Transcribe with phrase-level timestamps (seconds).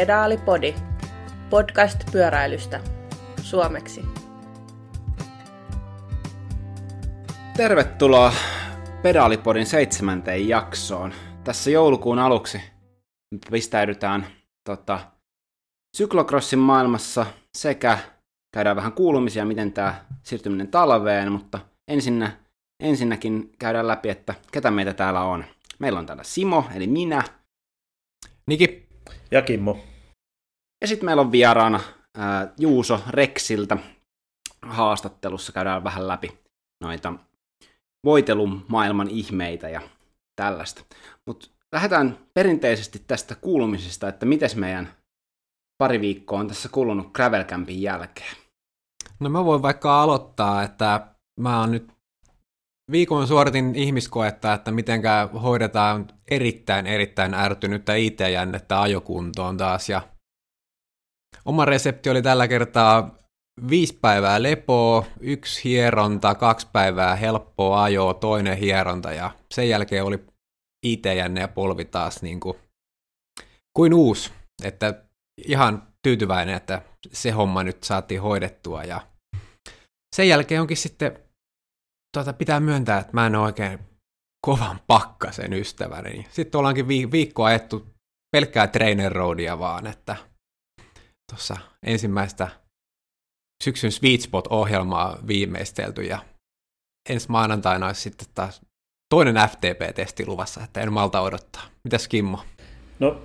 [0.00, 0.74] Pedaalipodi,
[1.50, 2.80] podcast pyöräilystä,
[3.42, 4.04] suomeksi.
[7.56, 8.32] Tervetuloa
[9.02, 11.12] Pedaalipodin seitsemänteen jaksoon.
[11.44, 12.60] Tässä joulukuun aluksi
[13.50, 14.26] pistäydytään
[14.64, 15.00] tota,
[15.96, 17.26] syklokrossin maailmassa
[17.58, 17.98] sekä
[18.54, 21.58] käydään vähän kuulumisia, miten tämä siirtyminen talveen, mutta
[21.88, 22.32] ensinnä,
[22.82, 25.44] ensinnäkin käydään läpi, että ketä meitä täällä on.
[25.78, 27.22] Meillä on täällä Simo, eli minä.
[28.46, 28.89] Niki.
[29.30, 29.78] Ja Kimmo.
[30.80, 31.80] Ja sitten meillä on vieraana
[32.16, 33.76] ää, Juuso Rexiltä.
[34.62, 36.38] Haastattelussa käydään vähän läpi
[36.80, 37.14] noita
[38.04, 39.80] voitelun maailman ihmeitä ja
[40.36, 40.84] tällaista.
[41.26, 44.94] Mutta lähdetään perinteisesti tästä kuulumisesta, että miten meidän
[45.78, 48.36] pari viikkoa on tässä kulunut Gravel Campin jälkeen.
[49.20, 51.06] No mä voin vaikka aloittaa, että
[51.40, 51.92] mä oon nyt
[52.90, 60.02] viikon suoritin ihmiskoetta, että mitenkä hoidetaan erittäin erittäin ärtynyttä IT-jännettä ajokuntoon taas ja
[61.44, 63.16] oma resepti oli tällä kertaa
[63.70, 70.24] viisi päivää lepoa, yksi hieronta, kaksi päivää helppoa ajoa, toinen hieronta ja sen jälkeen oli
[70.86, 72.56] IT-jänne ja polvi taas niin kuin,
[73.76, 74.30] kuin uusi.
[74.64, 75.04] Että
[75.48, 79.00] ihan tyytyväinen, että se homma nyt saatiin hoidettua ja
[80.16, 81.18] sen jälkeen onkin sitten,
[82.14, 83.78] tuota, pitää myöntää, että mä en ole oikein
[84.46, 86.26] kovan pakkasen ystäväni.
[86.30, 87.86] Sitten ollaankin vi- viikkoa ajettu
[88.32, 90.16] pelkkää trainer roadia vaan, että
[91.32, 92.48] tuossa ensimmäistä
[93.64, 96.18] syksyn Sweet Spot-ohjelmaa viimeistelty ja
[97.08, 98.60] ensi maanantaina olisi sitten taas
[99.14, 101.62] toinen FTP-testi luvassa, että en malta odottaa.
[101.84, 102.40] Mitäs Kimmo?
[102.98, 103.22] No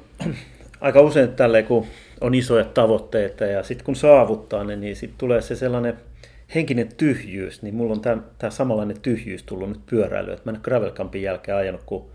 [0.81, 1.88] aika usein tälle kun
[2.22, 5.99] on isoja tavoitteita ja sitten kun saavuttaa ne, niin sitten tulee se sellainen
[6.56, 10.92] henkinen tyhjyys, niin mulla on tämä samanlainen tyhjyys tullut nyt pyöräily, että mä en Gravel
[10.92, 12.12] Campin jälkeen ajanut, kun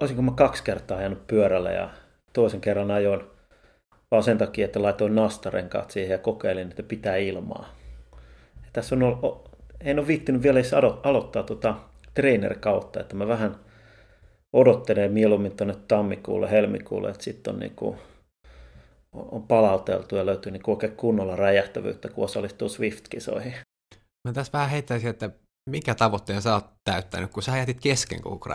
[0.00, 1.90] olisinko mä kaksi kertaa ajanut pyörällä ja
[2.32, 3.20] toisen kerran ajoin
[4.12, 7.74] vaan sen takia, että laitoin nastarenkaat siihen ja kokeilin, että pitää ilmaa.
[8.62, 9.48] Ja tässä on, ollut,
[9.80, 11.74] en ole viittinyt vielä edes aloittaa tuota
[12.14, 13.56] trainer-kautta, että mä vähän
[14.52, 17.96] odottelen mieluummin tuonne tammikuulle, helmikuulle, että sitten on, niinku,
[19.12, 23.54] on palauteltu ja löytyy niinku oikein kunnolla räjähtävyyttä, kun osallistuu Swift-kisoihin.
[24.28, 25.30] Mä tässä vähän heittäisin, että
[25.70, 28.50] mikä tavoitteen sä oot täyttänyt, kun sä jätit kesken koko?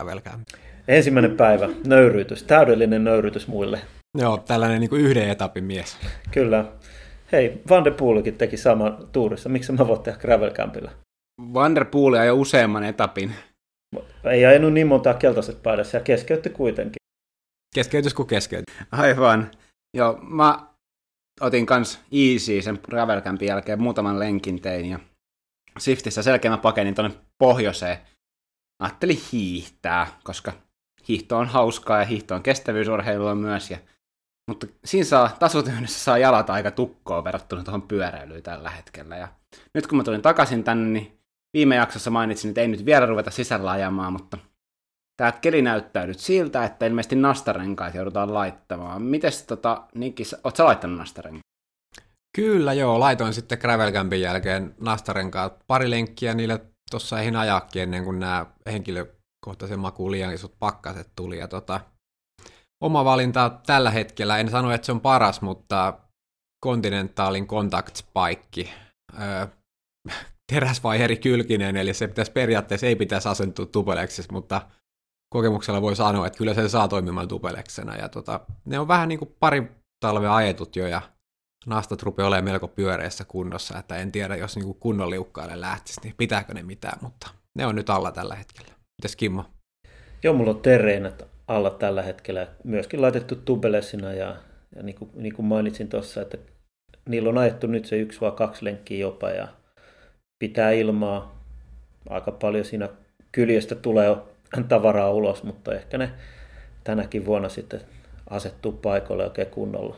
[0.88, 3.80] Ensimmäinen päivä, nöyrytys, täydellinen nöyrytys muille.
[4.18, 5.98] Joo, tällainen niin kuin yhden etapin mies.
[6.30, 6.64] Kyllä.
[7.32, 9.48] Hei, Van der Poolikin teki saman tuurissa.
[9.48, 10.90] Miksi mä voin tehdä Gravel Campilla?
[11.54, 13.34] Van der Poel jo useamman etapin.
[14.24, 16.96] Ei ajanut niin montaa keltaiset paidassa ja keskeytti kuitenkin.
[17.74, 18.74] Keskeytys kuin keskeytys.
[18.92, 19.50] Aivan.
[19.94, 20.66] Joo, mä
[21.40, 24.98] otin kans easy sen Gravel Campin jälkeen muutaman lenkin tein ja
[25.78, 27.98] Swiftissä selkeä mä pakenin tuonne pohjoiseen.
[28.82, 30.52] Ajattelin hiihtää, koska
[31.08, 33.70] hiihto on hauskaa ja hiihto on kestävyysurheilua myös.
[33.70, 33.78] Ja,
[34.50, 39.16] mutta siinä saa, tasotyönnössä saa jalat aika tukkoa verrattuna tuohon pyöräilyyn tällä hetkellä.
[39.16, 39.28] Ja
[39.74, 41.18] nyt kun mä tulin takaisin tänne, niin
[41.56, 44.38] viime jaksossa mainitsin, että ei nyt vielä ruveta sisällä ajamaan, mutta
[45.20, 49.02] tämä keli näyttää nyt siltä, että ilmeisesti nastarenkaat joudutaan laittamaan.
[49.02, 51.42] Mites tota, Nikki, oot sä laittanut nastarenkaat?
[52.36, 58.04] Kyllä joo, laitoin sitten Gravel Campin jälkeen nastarenkaat pari lenkkiä niille tuossa eihin ajakin ennen
[58.04, 59.06] kuin nämä henkilö,
[59.44, 61.38] kohtaisen makuun liian isot pakkaset tuli.
[61.38, 61.80] Ja tota,
[62.84, 65.98] oma valinta tällä hetkellä, en sano, että se on paras, mutta
[66.64, 68.70] Continentalin Contact Spike.
[69.22, 69.46] Öö,
[70.52, 74.60] teräsvaiheri kylkinen, eli se pitäisi periaatteessa ei pitäisi asentua tupeleksissa, mutta
[75.28, 77.96] kokemuksella voi sanoa, että kyllä se saa toimimaan tupeleksena.
[77.96, 81.02] Ja tota, ne on vähän niin kuin pari talvea ajetut jo, ja
[81.66, 86.14] nastat rupeaa olemaan melko pyöreässä kunnossa, että en tiedä, jos niin kunnon liukkaille lähtisi, niin
[86.16, 88.72] pitääkö ne mitään, mutta ne on nyt alla tällä hetkellä.
[89.02, 89.44] Mites Kimmo?
[90.22, 94.36] Joo, mulla on terreenät alla tällä hetkellä, myöskin laitettu tubelessina ja,
[94.76, 96.38] ja niin, kuin, niin kuin mainitsin tuossa, että
[97.08, 99.48] niillä on ajettu nyt se yksi vai kaksi lenkkiä jopa ja
[100.38, 101.38] pitää ilmaa.
[102.10, 102.88] Aika paljon siinä
[103.32, 104.16] kyljestä tulee
[104.68, 106.12] tavaraa ulos, mutta ehkä ne
[106.84, 107.80] tänäkin vuonna sitten
[108.30, 109.96] asettuu paikoille oikein kunnolla.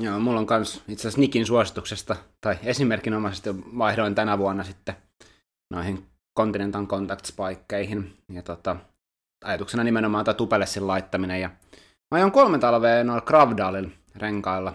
[0.00, 4.96] Joo, mulla on kans itse asiassa Nikin suosituksesta, tai esimerkinomaisesti vaihdoin tänä vuonna sitten
[5.70, 6.06] noihin
[6.36, 8.16] Continental Contact Spikeihin.
[8.32, 8.76] Ja tota,
[9.44, 11.40] ajatuksena nimenomaan tämä tupelessin laittaminen.
[11.40, 11.48] Ja
[12.10, 14.74] mä ajoin kolme talvea noilla Gravdalin renkailla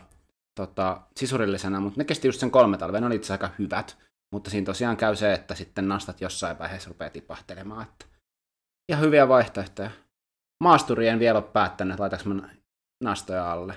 [0.56, 3.98] tota, sisurillisena, mutta ne kesti just sen kolme talvea, ne oli itse aika hyvät.
[4.34, 7.84] Mutta siinä tosiaan käy se, että sitten nastat jossain vaiheessa rupeaa tipahtelemaan.
[7.84, 8.06] Että
[8.92, 9.92] ihan hyviä vaihtoehtoja.
[10.64, 12.36] Maasturi en vielä ole päättänyt, laitaks mä
[13.04, 13.74] nastoja alle.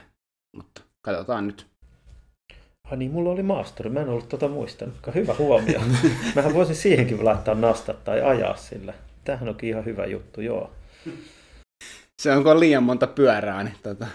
[0.56, 1.66] Mutta katsotaan nyt.
[2.90, 4.94] Ai niin, mulla oli maasturi, mä en ollut tota muistanut.
[5.14, 5.80] Hyvä huomio.
[6.34, 8.94] Mähän voisin siihenkin laittaa nastat tai ajaa sillä.
[9.24, 10.70] Tämähän onkin ihan hyvä juttu, joo.
[12.22, 14.06] Se on, kun on liian monta pyörää, niin tota,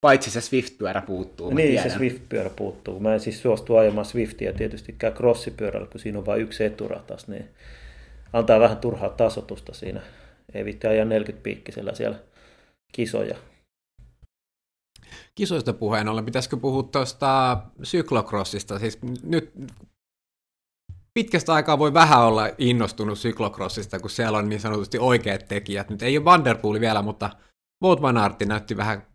[0.00, 1.50] Paitsi se Swift-pyörä puuttuu.
[1.50, 1.90] Niin, tiedän.
[1.90, 3.00] se Swift-pyörä puuttuu.
[3.00, 7.48] Mä en siis suostu ajamaan Swiftia tietystikään crossipyörällä, kun siinä on vain yksi eturatas, niin
[8.32, 10.00] antaa vähän turhaa tasotusta siinä.
[10.54, 12.18] Ei vitti ajaa 40 piikkisellä siellä
[12.92, 13.36] kisoja.
[15.34, 18.78] Kisoista puheen ollen, pitäisikö puhua tuosta syklokrossista?
[18.78, 19.52] Siis nyt
[21.14, 25.90] pitkästä aikaa voi vähän olla innostunut syklokrossista, kun siellä on niin sanotusti oikeat tekijät.
[25.90, 27.30] Nyt ei ole Vanderpool vielä, mutta
[27.82, 29.06] Wout Van Aert näytti vähän,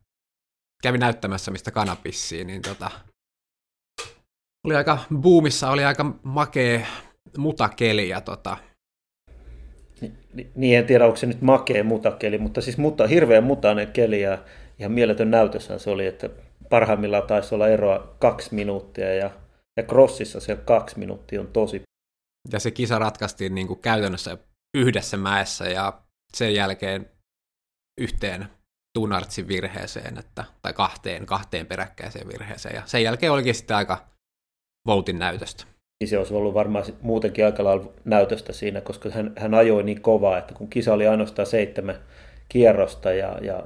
[0.84, 2.92] kävi näyttämässä mistä kanapissiin, niin tota,
[4.68, 6.88] oli aika boomissa, oli aika makee
[7.38, 8.58] mutakeli ja tota,
[10.56, 14.38] niin en tiedä, onko se nyt makea mutakeli, mutta siis mutta, hirveän mutainen keli ja
[14.80, 16.30] ihan mieletön näytöshän se oli, että
[16.70, 19.32] parhaimmillaan taisi olla eroa kaksi minuuttia ja,
[19.78, 21.82] ja crossissa se kaksi minuuttia on tosi.
[22.52, 24.38] Ja se kisa ratkaistiin niin kuin käytännössä
[24.78, 26.02] yhdessä mäessä ja
[26.34, 27.10] sen jälkeen
[28.02, 28.48] yhteen
[28.98, 32.76] Tunartsin virheeseen, että, tai kahteen, kahteen peräkkäiseen virheeseen.
[32.76, 34.08] Ja sen jälkeen olikin sitten aika
[34.88, 39.84] voutin näytöstä se olisi ollut varmaan muutenkin aika lailla näytöstä siinä, koska hän, hän ajoi
[39.84, 42.00] niin kovaa, että kun kisa oli ainoastaan seitsemän
[42.50, 43.64] kierrosta ja, ja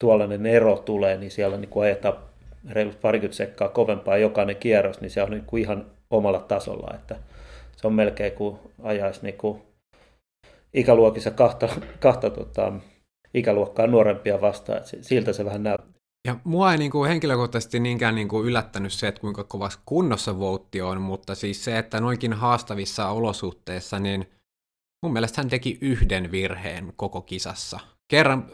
[0.00, 2.16] tuollainen ero tulee, niin siellä niin kuin ajetaan
[2.70, 7.16] reilut parikymmentä sekkaa kovempaa jokainen kierros, niin se on niin ihan omalla tasolla, että
[7.76, 9.62] se on melkein kuin ajaisi niin kuin
[10.74, 11.68] ikäluokissa kahta,
[12.00, 12.72] kahta tota,
[13.34, 15.91] ikäluokkaa nuorempia vastaan, että siltä se vähän näyttää.
[16.26, 20.38] Ja mua ei niin kuin henkilökohtaisesti niinkään niin kuin yllättänyt se, että kuinka kovassa kunnossa
[20.38, 24.30] Voutti on, mutta siis se, että noinkin haastavissa olosuhteissa, niin
[25.02, 27.80] mun mielestä hän teki yhden virheen koko kisassa.
[28.08, 28.50] Kerran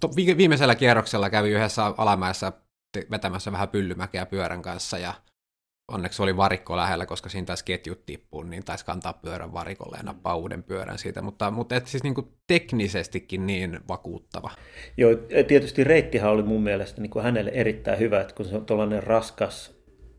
[0.00, 2.52] to, viimeisellä kierroksella kävi yhdessä alamäessä
[3.10, 5.14] vetämässä vähän pyllymäkeä pyörän kanssa ja
[5.88, 10.02] onneksi oli varikko lähellä, koska siinä taisi ketjut tippua, niin taisi kantaa pyörän varikolle ja
[10.02, 14.50] nappaa uuden pyörän siitä, mutta, mutta et siis niin kuin teknisestikin niin vakuuttava.
[14.96, 15.10] Joo,
[15.46, 19.02] tietysti reittihän oli mun mielestä niin kuin hänelle erittäin hyvä, että kun se on tuollainen
[19.02, 19.76] raskas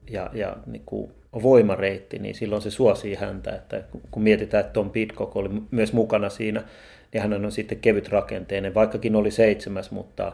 [0.09, 1.11] ja, ja niin kuin
[1.43, 6.29] voimareitti, niin silloin se suosii häntä, että kun mietitään, että Tom Pitcock oli myös mukana
[6.29, 6.63] siinä,
[7.13, 10.33] niin hän on sitten kevyt rakenteinen, vaikkakin oli seitsemäs, mutta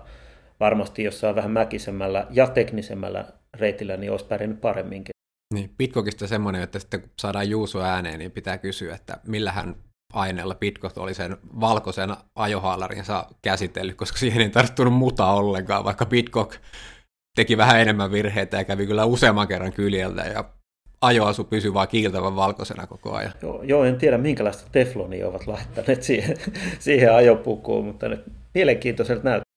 [0.60, 5.12] varmasti jossain vähän mäkisemmällä ja teknisemmällä reitillä, niin olisi pärjännyt paremminkin.
[5.54, 9.76] Niin, Pitcockista semmoinen, että sitten kun saadaan Juuso ääneen, niin pitää kysyä, että millähän
[10.14, 16.56] aineella Pitcock oli sen valkoisen ajohaalarinsa käsitellyt, koska siihen ei tarttunut muta ollenkaan, vaikka Pitcock
[17.36, 20.44] teki vähän enemmän virheitä ja kävi kyllä useamman kerran kyljeltä ja
[21.02, 23.34] ajoasu pysyi vaan kiiltävän valkoisena koko ajan.
[23.42, 26.38] Joo, joo, en tiedä minkälaista teflonia ovat laittaneet siihen,
[26.80, 28.24] siihen ajopukuun, mutta nyt
[28.54, 29.54] mielenkiintoiselta näyttää.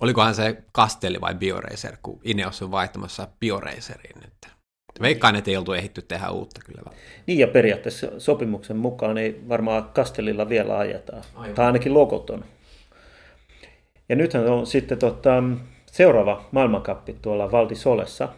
[0.00, 4.57] Olikohan se Castelli vai Bioracer, kun Ineos on vaihtamassa Bioraceriin nyt?
[5.00, 6.82] Veikkaan, että ei oltu ehditty tehdä uutta kyllä.
[7.26, 11.22] Niin ja periaatteessa sopimuksen mukaan ei varmaan Kastellilla vielä ajetaan.
[11.34, 11.54] Aivan.
[11.54, 12.44] Tai ainakin logot on.
[14.08, 15.42] Ja nythän on sitten tota,
[15.86, 18.28] seuraava maailmankappi tuolla Valdisolessa.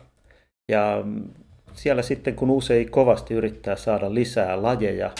[0.73, 1.05] Ja
[1.73, 5.11] siellä sitten kun usein kovasti yrittää saada lisää lajeja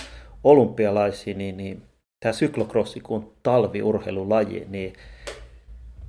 [0.45, 1.83] olympialaisiin, niin, niin
[2.21, 4.93] tämä syklokrossi, kun talviurheilulaji, niin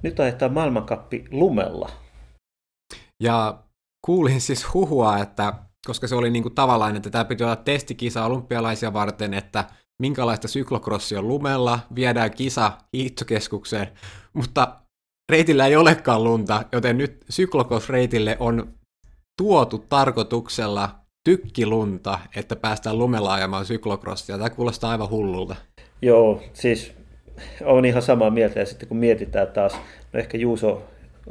[0.04, 1.90] nyt ajetaan maailmankappi lumella.
[3.24, 3.58] Ja
[4.06, 5.54] kuulin siis huhua, että
[5.86, 9.66] koska se oli niin kuin tavallaan, että tämä piti olla testikisa olympialaisia varten, että
[10.02, 13.88] minkälaista syklokrossia on lumella, viedään kisa hiihtokeskukseen,
[14.34, 14.76] mutta
[15.32, 18.74] reitillä ei olekaan lunta, joten nyt syklokros-reitille on
[19.42, 20.90] tuotu tarkoituksella
[21.24, 24.38] tykkilunta, että päästään lumella ajamaan syklokrossia.
[24.38, 25.56] Tämä kuulostaa aivan hullulta.
[26.02, 26.94] Joo, siis
[27.66, 29.74] on ihan samaa mieltä ja sitten kun mietitään taas,
[30.14, 30.84] no ehkä Juuso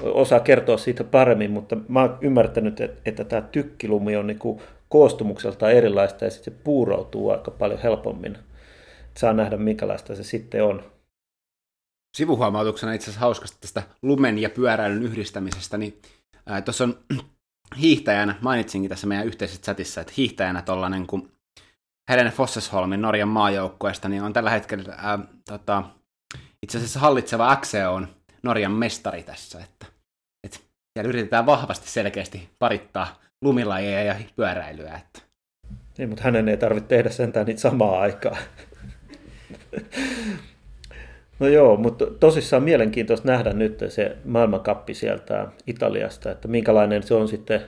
[0.02, 4.38] osaa kertoa siitä paremmin, mutta mä oon ymmärtänyt, että, että tämä tykkilumi on niin
[4.88, 8.38] koostumukselta erilaista ja sitten se puuroutuu aika paljon helpommin.
[9.16, 10.82] Saa nähdä, minkälaista se sitten on.
[12.16, 16.02] Sivuhuomautuksena itse asiassa hauskasta tästä lumen ja pyöräilyn yhdistämisestä, niin
[16.64, 16.98] tuossa on
[17.80, 21.32] hiihtäjänä, mainitsinkin tässä meidän yhteisessä chatissa, että hiihtäjänä tuollainen kuin
[22.10, 25.18] Helene Fossesholmin Norjan maajoukkueesta, niin on tällä hetkellä ää,
[25.48, 25.82] tota,
[26.62, 28.08] itse asiassa hallitseva XE on
[28.42, 29.86] Norjan mestari tässä, että,
[30.44, 30.58] että
[30.92, 34.94] siellä yritetään vahvasti selkeästi parittaa lumilajeja ja pyöräilyä.
[34.94, 35.20] Että.
[35.98, 38.36] Niin, mutta hänen ei tarvitse tehdä sentään niitä samaa aikaa.
[41.38, 47.28] No joo, mutta tosissaan mielenkiintoista nähdä nyt se maailmankappi sieltä Italiasta, että minkälainen se on
[47.28, 47.60] sitten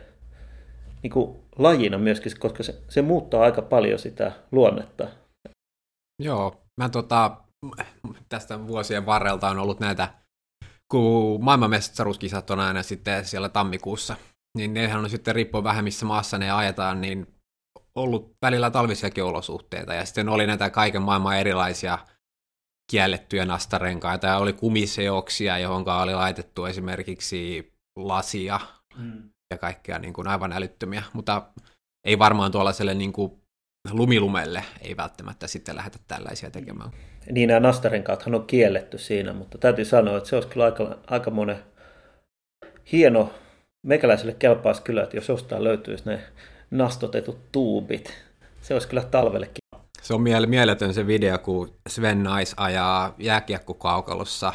[1.02, 5.09] niin kuin lajina myöskin, koska se, se muuttaa aika paljon sitä luonnetta.
[6.23, 7.37] Joo, mä tota,
[8.29, 10.09] tästä vuosien varrelta on ollut näitä
[10.93, 14.17] kun maailmanmestaruuskisat on aina sitten siellä tammikuussa,
[14.57, 17.27] niin nehän on sitten riippuen vähän missä maassa ne ajetaan, niin
[17.95, 21.99] ollut välillä talvisiakin olosuhteita, ja sitten oli näitä kaiken maailman erilaisia
[22.91, 28.61] kiellettyjä nastarenkaita, ja oli kumiseoksia, johon oli laitettu esimerkiksi lasia
[28.97, 29.31] mm.
[29.53, 31.43] ja kaikkea niin kuin aivan älyttömiä, mutta
[32.07, 33.42] ei varmaan tuollaiselle niin kuin
[33.91, 36.91] lumilumelle ei välttämättä sitten lähdetä tällaisia tekemään.
[37.31, 41.31] Niin nämä nastarenkaathan on kielletty siinä, mutta täytyy sanoa, että se olisi kyllä aika, aika
[41.31, 41.59] monen
[42.93, 43.35] hieno,
[43.87, 46.21] meikäläiselle kelpaisi kyllä, että jos jostain löytyisi ne
[46.71, 48.15] nastotetut tuubit,
[48.61, 49.62] se olisi kyllä talvellekin.
[50.03, 54.53] Se on mieletön se video, kun Sven Nais ajaa jääkiekkokaukalossa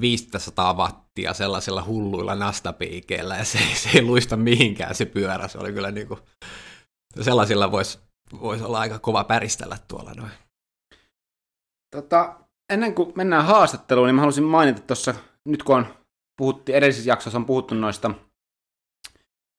[0.00, 5.48] 500 wattia sellaisilla hulluilla nastapiikeillä ja se, se ei luista mihinkään se pyörä.
[5.48, 6.20] Se oli kyllä niin kuin,
[7.20, 7.98] sellaisilla voisi
[8.40, 10.32] vois olla aika kova päristellä tuolla noin.
[11.96, 12.36] Tota,
[12.72, 15.14] ennen kuin mennään haastatteluun, niin mä haluaisin mainita tuossa,
[15.44, 15.86] nyt kun on
[16.36, 18.10] puhuttiin, edellisessä jaksossa on puhuttu noista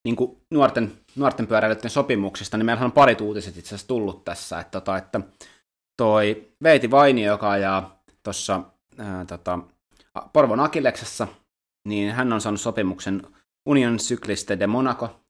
[0.06, 4.60] niin kuin nuorten, nuorten pyöräilijöiden sopimuksista, niin meillä on parit uutiset itse asiassa tullut tässä,
[4.60, 5.22] että, tota, että
[5.98, 8.62] toi Veiti Vaini, joka ajaa tuossa
[9.28, 9.60] tota,
[10.34, 11.28] Porvon Akilleksessa,
[11.88, 13.22] niin hän on saanut sopimuksen
[13.66, 14.68] Union Cycliste de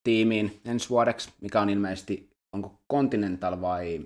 [0.01, 4.05] Monaco-tiimiin ensi vuodeksi, mikä on ilmeisesti, onko Continental vai...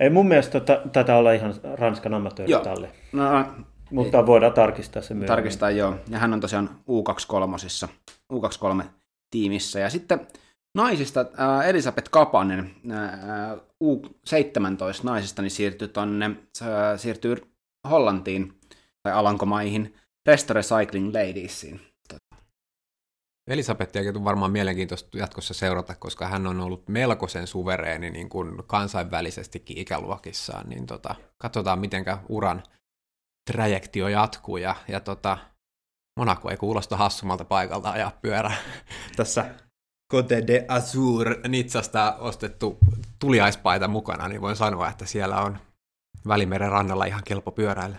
[0.00, 2.88] Ei mun mielestä tota, tätä olla ihan Ranskan amatööritalli.
[3.12, 3.46] No,
[3.90, 5.26] mutta ei, voidaan tarkistaa se myöhemmin.
[5.26, 5.96] Tarkistaa, joo.
[6.08, 7.88] Ja hän on tosiaan U23,
[8.32, 9.80] U23-tiimissä.
[9.80, 10.26] Ja sitten
[10.74, 16.30] naisista äh, Elisabeth Kapanen, äh, U17 naisista, niin siirtyy, tonne,
[16.62, 17.36] äh, siirtyy
[17.90, 18.52] Hollantiin
[19.02, 19.94] tai Alankomaihin
[20.26, 21.91] Restore Cycling Ladiesiin.
[23.46, 29.78] Elisabettiakin on varmaan mielenkiintoista jatkossa seurata, koska hän on ollut melkoisen suvereeni niin kuin kansainvälisestikin
[29.78, 32.62] ikäluokissaan, niin tota, katsotaan mitenkä uran
[33.50, 35.38] trajektio jatkuu ja, ja tota,
[36.16, 38.52] Monaco ei kuulosta hassumalta paikalta ajaa pyörä.
[39.16, 39.54] Tässä
[40.12, 42.78] Cote de Azur Nitsasta ostettu
[43.18, 45.58] tuliaispaita mukana, niin voin sanoa, että siellä on
[46.28, 47.96] Välimeren rannalla ihan kelpo pyöräillä.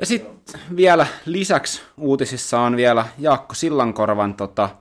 [0.00, 4.76] Ja sitten vielä lisäksi uutisissa on vielä Jaakko Sillankorvan tota,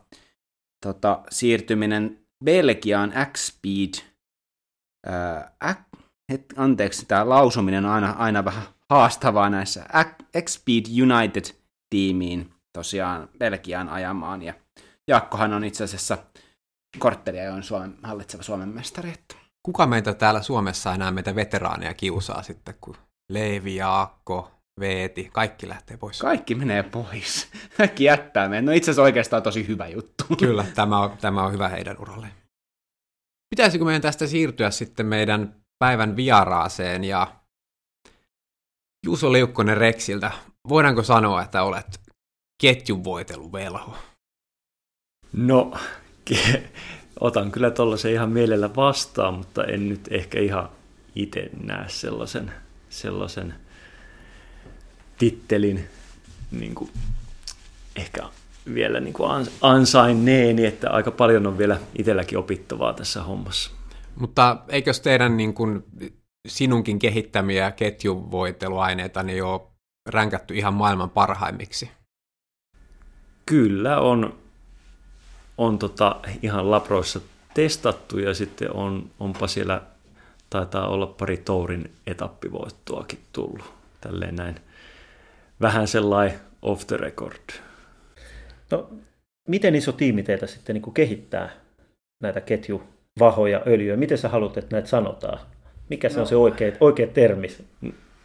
[0.85, 4.05] tota, siirtyminen Belgiaan X-Speed.
[5.05, 5.85] Ää,
[6.33, 9.85] et, anteeksi, tämä lausuminen on aina, aina vähän haastavaa näissä
[10.41, 14.41] X-Speed United-tiimiin tosiaan Belgiaan ajamaan.
[14.41, 14.53] Ja
[15.07, 16.17] Jaakkohan on itse asiassa
[16.99, 19.13] korttelia on Suomen, hallitseva Suomen mestari.
[19.63, 22.95] Kuka meitä täällä Suomessa enää meitä veteraaneja kiusaa sitten, kun
[23.31, 26.19] Leevi, Jaakko, Veeti, kaikki lähtee pois.
[26.19, 27.47] Kaikki menee pois.
[27.77, 28.65] Kaikki jättää meidän.
[28.65, 30.23] No itse asiassa oikeastaan tosi hyvä juttu.
[30.39, 32.27] Kyllä, tämä on, tämä on hyvä heidän uralle.
[33.49, 37.35] Pitäisikö meidän tästä siirtyä sitten meidän päivän vieraaseen ja
[39.05, 40.31] Juuso Liukkonen Rexiltä.
[40.69, 42.01] Voidaanko sanoa, että olet
[42.61, 43.03] ketjun
[43.53, 43.97] velho?
[45.33, 45.73] No,
[46.29, 46.63] ke-
[47.19, 50.69] otan kyllä tuollaisen ihan mielellä vastaan, mutta en nyt ehkä ihan
[51.15, 52.53] itse näe sellaisen,
[52.89, 53.55] sellaisen
[55.19, 55.87] tittelin
[56.51, 56.91] niin kuin,
[57.95, 58.21] ehkä
[58.73, 63.71] vielä niin kuin ansainneeni, että aika paljon on vielä itselläkin opittavaa tässä hommassa.
[64.15, 65.83] Mutta eikös teidän niin kuin,
[66.47, 69.61] sinunkin kehittämiä ketjuvoiteluaineita niin ole
[70.09, 71.91] ränkätty ihan maailman parhaimmiksi?
[73.45, 74.37] Kyllä on,
[75.57, 77.21] on tota ihan labroissa
[77.53, 79.81] testattu ja sitten on, onpa siellä
[80.49, 83.73] taitaa olla pari tourin etappivoittoakin tullut.
[84.01, 84.55] Tälleen näin
[85.61, 87.49] vähän sellainen off the record.
[88.71, 88.89] No,
[89.47, 91.49] miten iso tiimi teitä sitten niin kehittää
[92.23, 93.97] näitä ketjuvahoja, öljyä?
[93.97, 95.39] Miten sä haluat, että näitä sanotaan?
[95.89, 96.21] Mikä se no.
[96.21, 97.47] on se oikea, oikea termi?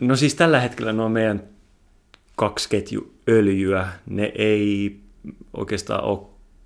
[0.00, 1.42] No siis tällä hetkellä ne on meidän
[2.36, 3.88] kaksi ketjuöljyä.
[4.06, 5.00] Ne ei
[5.56, 6.18] oikeastaan ole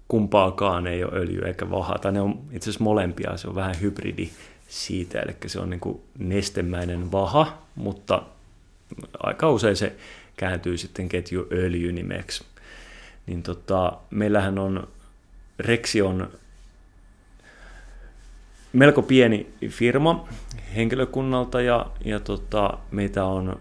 [0.09, 3.81] kumpaakaan ei ole öljy eikä vaha, tai ne on itse asiassa molempia, se on vähän
[3.81, 4.31] hybridi
[4.69, 8.23] siitä, eli se on niin kuin nestemäinen vaha, mutta
[9.19, 9.97] aika usein se
[10.39, 12.45] kääntyy sitten ketjuöljy nimeksi.
[13.27, 14.89] Niin tota, meillähän on,
[15.59, 16.31] Rexi on
[18.73, 20.29] melko pieni firma
[20.77, 23.61] henkilökunnalta ja, ja tota, meitä on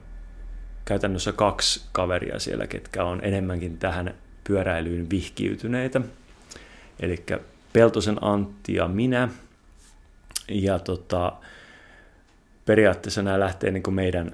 [0.86, 6.02] käytännössä kaksi kaveria siellä, ketkä on enemmänkin tähän pyöräilyyn vihkiytyneitä.
[7.00, 7.26] Eli
[7.74, 9.30] Peltosen Antti ja minä.
[10.50, 11.32] Ja tota,
[12.66, 14.32] periaatteessa nämä lähtee niin meidän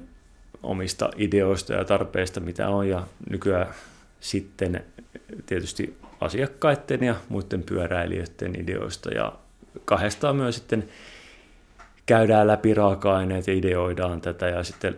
[0.63, 3.67] omista ideoista ja tarpeista, mitä on, ja nykyään
[4.19, 4.85] sitten
[5.45, 9.33] tietysti asiakkaiden ja muiden pyöräilijöiden ideoista, ja
[9.85, 10.89] kahdestaan myös sitten
[12.05, 14.97] käydään läpi raaka-aineet ja ideoidaan tätä, ja sitten,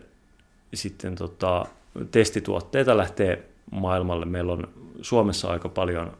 [0.73, 1.65] sitten tota,
[2.11, 4.25] testituotteita lähtee maailmalle.
[4.25, 4.67] Meillä on
[5.01, 6.17] Suomessa aika paljon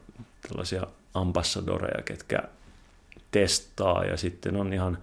[0.48, 2.38] tällaisia ambassadoreja, ketkä
[3.30, 4.98] testaa, ja sitten on ihan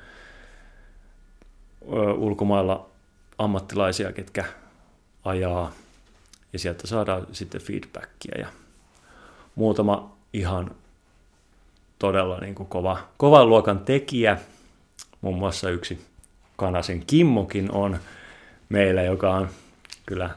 [2.18, 2.90] ulkomailla
[3.38, 4.46] ammattilaisia, ketkä
[5.24, 5.72] ajaa
[6.54, 8.48] ja sieltä saadaan sitten feedbackia ja
[9.56, 10.72] muutama ihan
[12.00, 14.38] todella niin kuin kova, kovan luokan tekijä.
[15.22, 16.06] Muun muassa yksi
[16.56, 18.00] Kanasen Kimmokin on
[18.70, 19.50] meillä, joka on
[20.06, 20.30] kyllä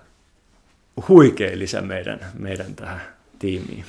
[1.09, 3.01] huikea lisä meidän, meidän tähän
[3.39, 3.85] tiimiin.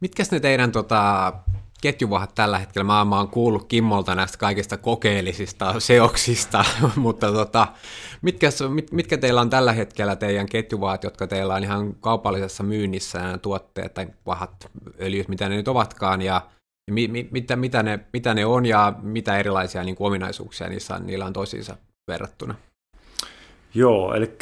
[0.00, 1.32] Mitkä ne teidän tota,
[1.80, 2.84] ketjuvahat tällä hetkellä?
[2.84, 6.64] Mä, mä oon kuullut Kimmolta näistä kaikista kokeellisista seoksista,
[6.96, 7.66] mutta tota,
[8.22, 13.18] mitkä, mit, mitkä teillä on tällä hetkellä teidän ketjuvahat, jotka teillä on ihan kaupallisessa myynnissä,
[13.18, 16.40] nämä tuotteet tai vahat, öljyt, mitä ne nyt ovatkaan, ja
[16.90, 20.98] mi, mi, mitä, mitä, ne, mitä ne on ja mitä erilaisia niin kuin, ominaisuuksia niissä
[20.98, 21.76] niillä on toisiinsa
[22.08, 22.54] verrattuna?
[23.74, 24.36] Joo, eli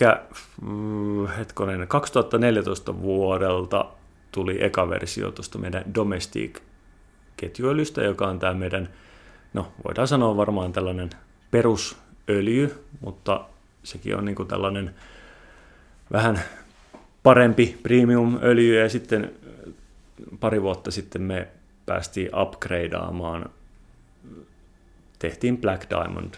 [0.62, 3.84] mm, hetkonen, 2014 vuodelta
[4.32, 6.60] tuli eka versio tuosta meidän Domestic
[7.36, 8.88] ketjuöljystä, joka on tämä meidän,
[9.54, 11.10] no voidaan sanoa varmaan tällainen
[11.50, 13.44] perusöljy, mutta
[13.82, 14.94] sekin on niin kuin tällainen
[16.12, 16.40] vähän
[17.22, 18.80] parempi premium-öljy.
[18.82, 19.32] Ja sitten
[20.40, 21.48] pari vuotta sitten me
[21.86, 23.50] päästiin upgradeaamaan,
[25.18, 26.34] tehtiin Black Diamond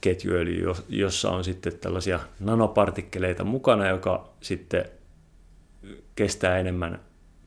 [0.00, 4.84] ketjuöljy, jossa on sitten tällaisia nanopartikkeleita mukana, joka sitten
[6.16, 7.00] kestää enemmän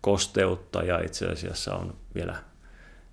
[0.05, 2.35] kosteutta ja itse asiassa on vielä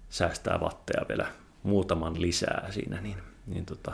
[0.08, 1.26] säästää vatteja vielä
[1.62, 3.92] muutaman lisää siinä, niin, niin tota,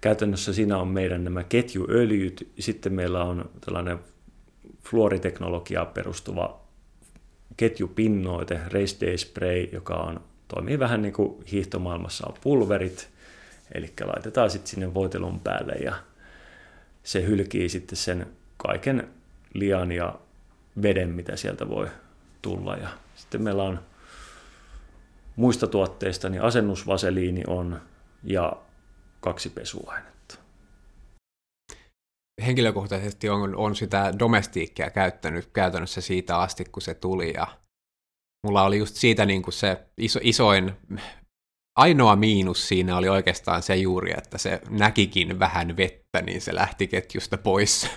[0.00, 3.98] käytännössä siinä on meidän nämä ketjuöljyt, sitten meillä on tällainen
[4.82, 6.60] fluoriteknologiaa perustuva
[7.56, 13.08] ketjupinnoite, race day spray, joka on, toimii vähän niin kuin hiihtomaailmassa on pulverit,
[13.74, 15.94] eli laitetaan sitten sinne voitelun päälle ja
[17.02, 18.26] se hylkii sitten sen
[18.56, 19.08] kaiken
[19.54, 20.18] lian ja
[20.82, 21.88] veden, mitä sieltä voi
[22.42, 22.76] tulla.
[22.76, 23.80] Ja sitten meillä on
[25.36, 27.80] muista tuotteista, niin asennusvaseliini on
[28.24, 28.52] ja
[29.20, 30.34] kaksi pesuainetta.
[32.46, 37.46] Henkilökohtaisesti on, on sitä domestiikkia käyttänyt käytännössä siitä asti, kun se tuli ja
[38.46, 40.72] mulla oli just siitä niin kuin se iso, isoin
[41.76, 46.86] ainoa miinus siinä oli oikeastaan se juuri, että se näkikin vähän vettä, niin se lähti
[46.86, 47.90] ketjusta pois.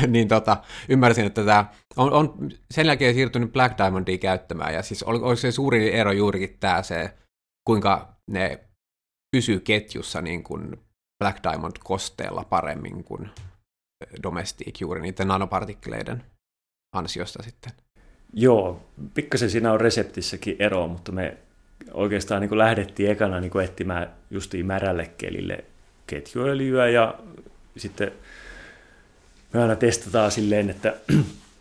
[0.06, 0.56] niin tota,
[0.88, 1.64] ymmärsin, että tämä
[1.96, 6.12] on, on sen jälkeen siirtynyt Black Diamondia käyttämään, ja siis oli, oli se suuri ero
[6.12, 7.14] juurikin tämä se,
[7.64, 8.60] kuinka ne
[9.36, 10.76] pysyy ketjussa niin kuin
[11.24, 13.30] Black Diamond kosteella paremmin kuin
[14.22, 16.24] Domestic juuri niiden nanopartikkeleiden
[16.94, 17.72] ansiosta sitten.
[18.32, 21.36] Joo, pikkasen siinä on reseptissäkin ero, mutta me
[21.92, 25.64] oikeastaan niin kuin lähdettiin ekana niin kuin etsimään justiin märälle kelille
[26.06, 27.14] ketjuöljyä ja
[27.76, 28.12] sitten
[29.52, 30.94] me aina testataan silleen, että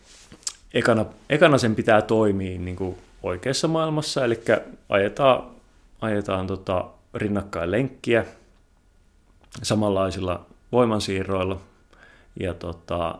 [0.73, 4.41] ekana, ekana sen pitää toimia niin kuin oikeassa maailmassa, eli
[4.89, 5.43] ajetaan,
[6.01, 8.25] ajetaan tota rinnakkain lenkkiä
[9.63, 11.61] samanlaisilla voimansiirroilla.
[12.39, 13.15] Ja tota,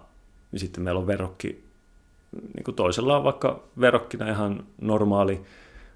[0.56, 1.64] sitten meillä on verokki,
[2.56, 5.42] niin kuin toisella on vaikka verokkina ihan normaali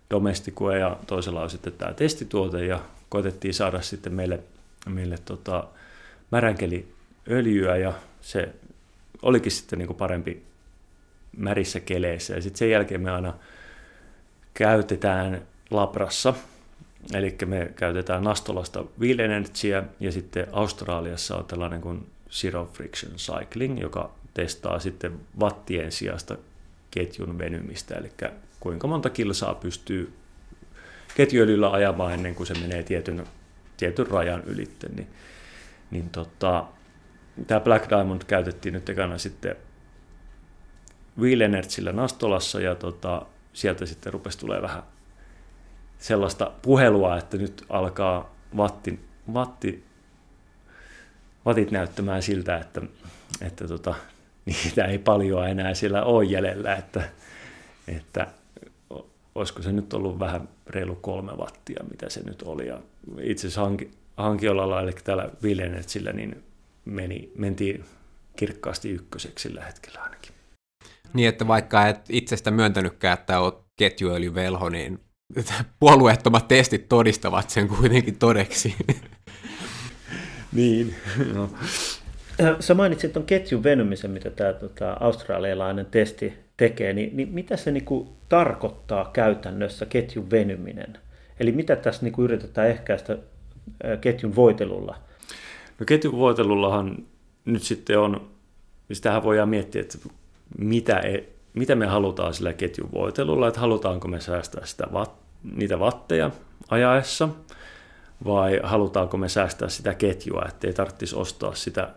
[0.09, 2.65] domestikue ja toisella on sitten tämä testituote.
[2.65, 2.79] Ja
[3.09, 4.39] koitettiin saada sitten meille,
[4.89, 5.63] meille tota
[6.31, 8.49] märänkeliöljyä ja se
[9.21, 10.43] olikin sitten niin kuin parempi
[11.37, 13.33] märissä keleissä ja sitten sen jälkeen me aina
[14.53, 16.33] käytetään labrassa,
[17.13, 23.81] eli me käytetään Nastolasta Wheel Energyä ja sitten Australiassa on tällainen kuin Zero Friction Cycling,
[23.81, 26.37] joka testaa sitten wattien sijasta
[26.91, 28.11] ketjun venymistä, eli
[28.59, 30.13] kuinka monta kilsaa pystyy
[31.15, 33.27] ketjuöljyllä ajamaan ennen kuin se menee tietyn,
[33.77, 34.89] tietyn rajan ylitte.
[34.89, 35.07] Niin,
[35.91, 36.65] niin tota,
[37.47, 39.55] tämä Black Diamond käytettiin nyt ekana sitten
[41.19, 44.83] Wheel Energyllä Nastolassa ja tota, sieltä sitten rupesi tulee vähän
[45.99, 48.99] sellaista puhelua, että nyt alkaa vatti,
[49.33, 49.83] vatti,
[51.45, 52.81] vatit näyttämään siltä, että,
[53.41, 53.95] että tota,
[54.45, 57.09] niitä ei paljon enää siellä ole jäljellä, että,
[57.87, 58.27] että
[59.35, 62.67] olisiko se nyt ollut vähän reilu kolme wattia, mitä se nyt oli.
[62.67, 62.79] Ja
[63.21, 66.43] itse asiassa hanki, hankiolalla, eli täällä Villenetsillä, niin
[66.89, 67.83] meni, mentiin
[68.35, 70.31] kirkkaasti ykköseksi sillä hetkellä ainakin.
[71.13, 74.99] Niin, että vaikka et itsestä myöntänytkään, että olet ketjuöljyvelho, niin
[75.79, 78.75] puolueettomat testit todistavat sen kuitenkin todeksi.
[80.53, 80.95] niin,
[81.35, 81.49] no.
[82.59, 87.71] Sä mainitsit tuon ketjun venymisen, mitä tämä tota, australialainen testi tekee, niin, niin mitä se
[87.71, 90.97] niinku tarkoittaa käytännössä ketjun venyminen?
[91.39, 93.17] Eli mitä tässä niinku yritetään ehkäistä
[94.01, 95.08] ketjun voitelulla?
[95.79, 96.97] No ketjun voitelullahan
[97.45, 98.29] nyt sitten on,
[98.91, 99.97] sitähän voidaan miettiä, että
[100.57, 105.11] mitä, e, mitä me halutaan sillä ketjun voitelulla, että halutaanko me säästää sitä vat,
[105.55, 106.31] niitä vatteja
[106.69, 107.29] ajaessa,
[108.25, 111.89] vai halutaanko me säästää sitä ketjua, ettei tarvitsisi ostaa sitä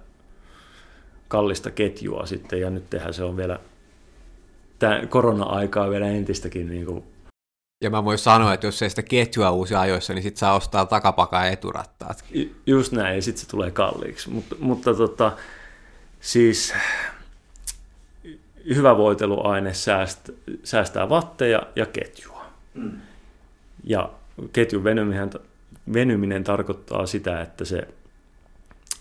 [1.28, 3.58] kallista ketjua sitten, ja nyt tehdään se on vielä
[4.78, 7.04] tämä korona-aikaa vielä entistäkin niin kuin
[7.82, 10.86] ja mä voin sanoa, että jos ei sitä ketjua uusi ajoissa, niin sit saa ostaa
[10.86, 12.24] takapakaa ja eturattaat.
[12.66, 14.30] Just näin, ja sitten se tulee kalliiksi.
[14.30, 15.32] Mutta, mutta tota,
[16.20, 16.74] siis
[18.74, 22.46] hyvä voiteluaine säästää, säästää vatteja ja ketjua.
[22.74, 22.92] Mm.
[23.84, 24.10] Ja
[24.52, 25.30] ketjun venyminen,
[25.92, 27.88] venyminen tarkoittaa sitä, että se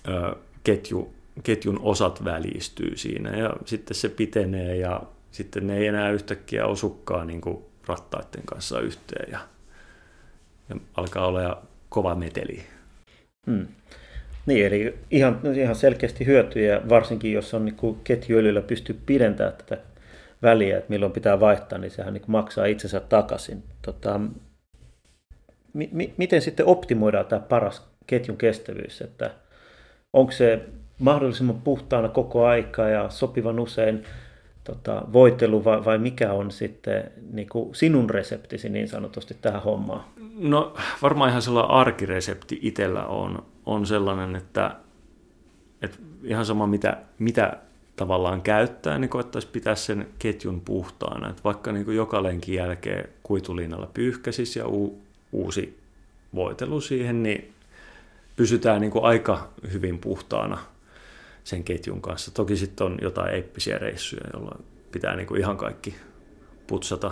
[0.08, 1.14] ö, ketju,
[1.44, 7.28] ketjun osat välistyy siinä ja sitten se pitenee ja sitten ne ei enää yhtäkkiä osukkaan
[7.28, 9.40] niin kuin rattaiden kanssa yhteen ja,
[10.70, 12.64] ja alkaa olla kova meteli.
[13.46, 13.68] Hmm.
[14.46, 19.78] Niin, eli ihan, ihan selkeästi hyötyjä, varsinkin jos on niin ketjuöljyllä pystyy pidentämään tätä
[20.42, 23.64] väliä, että milloin pitää vaihtaa, niin sehän niin maksaa itsensä takaisin.
[23.82, 24.20] Tota,
[25.74, 29.32] mi, mi, miten sitten optimoidaan tämä paras ketjun kestävyys, että
[30.14, 30.66] onko se
[31.00, 34.04] mahdollisimman puhtaana koko aika ja sopivan usein
[34.64, 40.04] tota, voitelu vai, vai mikä on sitten niin kuin sinun reseptisi niin sanotusti tähän hommaan?
[40.40, 44.76] No varmaan ihan sellainen arkiresepti itsellä on, on sellainen, että,
[45.82, 47.58] että ihan sama mitä, mitä
[47.96, 51.30] tavallaan käyttää, niin koettaisi pitää sen ketjun puhtaana.
[51.30, 55.80] Että vaikka niin kuin joka lenkin jälkeen kuituliinalla pyyhkäsis ja u, uusi
[56.36, 57.54] voitelu siihen, niin
[58.36, 60.58] pysytään niin kuin aika hyvin puhtaana
[61.44, 62.32] sen ketjun kanssa.
[62.34, 65.96] Toki sitten on jotain eeppisiä reissuja, jolloin pitää niin kuin ihan kaikki
[66.68, 67.12] putsata,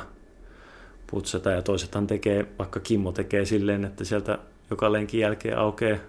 [1.11, 1.51] putsata.
[1.51, 4.37] Ja toisethan tekee, vaikka Kimmo tekee silleen, että sieltä
[4.69, 5.99] joka lenkin jälkeen aukeaa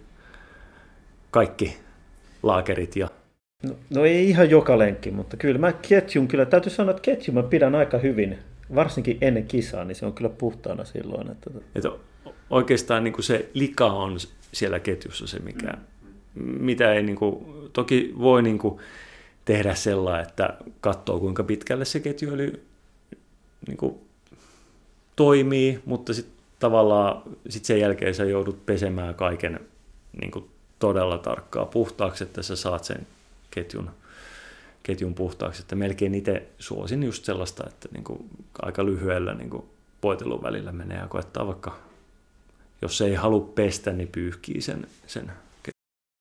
[1.30, 1.76] kaikki
[2.42, 3.08] laakerit ja
[3.62, 7.34] No, no ei ihan joka lenkki, mutta kyllä mä ketjun, kyllä täytyy sanoa, että ketjun
[7.34, 8.38] mä pidän aika hyvin,
[8.74, 11.30] varsinkin ennen kisaa, niin se on kyllä puhtaana silloin.
[11.30, 11.50] Että...
[11.74, 11.90] että
[12.50, 14.16] oikeastaan niin kuin se lika on
[14.52, 15.74] siellä ketjussa se, mikä,
[16.34, 18.80] mitä ei niin kuin, toki voi niin kuin
[19.44, 22.64] tehdä sellainen, että katsoo kuinka pitkälle se ketjuöljy
[23.66, 23.94] niin kuin
[25.16, 29.60] toimii, mutta sitten tavallaan sit sen jälkeen sä joudut pesemään kaiken
[30.20, 33.06] niin kuin todella tarkkaa puhtaaksi, että sä saat sen
[33.50, 33.90] ketjun,
[34.82, 35.62] ketjun puhtaaksi.
[35.62, 38.30] Että melkein itse suosin just sellaista, että niin kuin
[38.62, 39.64] aika lyhyellä niin kuin
[40.42, 41.78] välillä menee ja koettaa vaikka,
[42.82, 45.32] jos ei halua pestä, niin pyyhkii sen, sen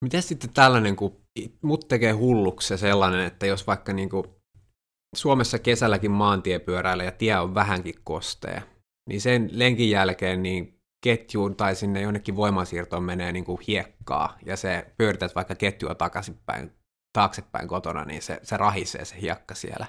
[0.05, 1.21] Miten sitten tällainen, kun
[1.61, 4.25] mut tekee hulluksi sellainen, että jos vaikka niin kuin
[5.15, 8.61] Suomessa kesälläkin maantiepyöräillä ja tie on vähänkin kostea,
[9.09, 14.57] niin sen lenkin jälkeen niin ketjuun tai sinne jonnekin voimansiirtoon menee niin kuin hiekkaa ja
[14.57, 16.71] se pyörität vaikka ketjua takaisinpäin,
[17.13, 19.85] taaksepäin kotona, niin se, se rahisee se hiekka siellä.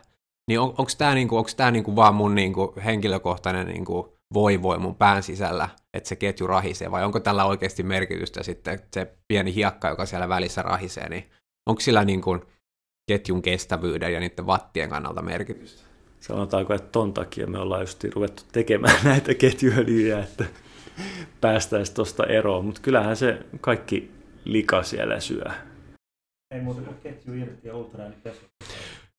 [0.48, 5.22] Niin on, onko tämä niinku, niinku vaan mun niinku henkilökohtainen niinku voi voi mun pään
[5.22, 10.06] sisällä, että se ketju rahisee, vai onko tällä oikeasti merkitystä sitten, se pieni hiekka, joka
[10.06, 11.30] siellä välissä rahisee, niin
[11.66, 12.40] onko sillä niin kuin
[13.10, 15.82] ketjun kestävyyden ja niiden vattien kannalta merkitystä?
[16.20, 20.44] Sanotaanko, että ton takia me ollaan just ruvettu tekemään näitä ketjuöljyjä, että
[21.40, 24.10] päästäisiin tuosta eroon, mutta kyllähän se kaikki
[24.44, 25.44] lika siellä syö.
[26.54, 28.40] Ei muuta kuin ketju irti ja ultraäänipesu.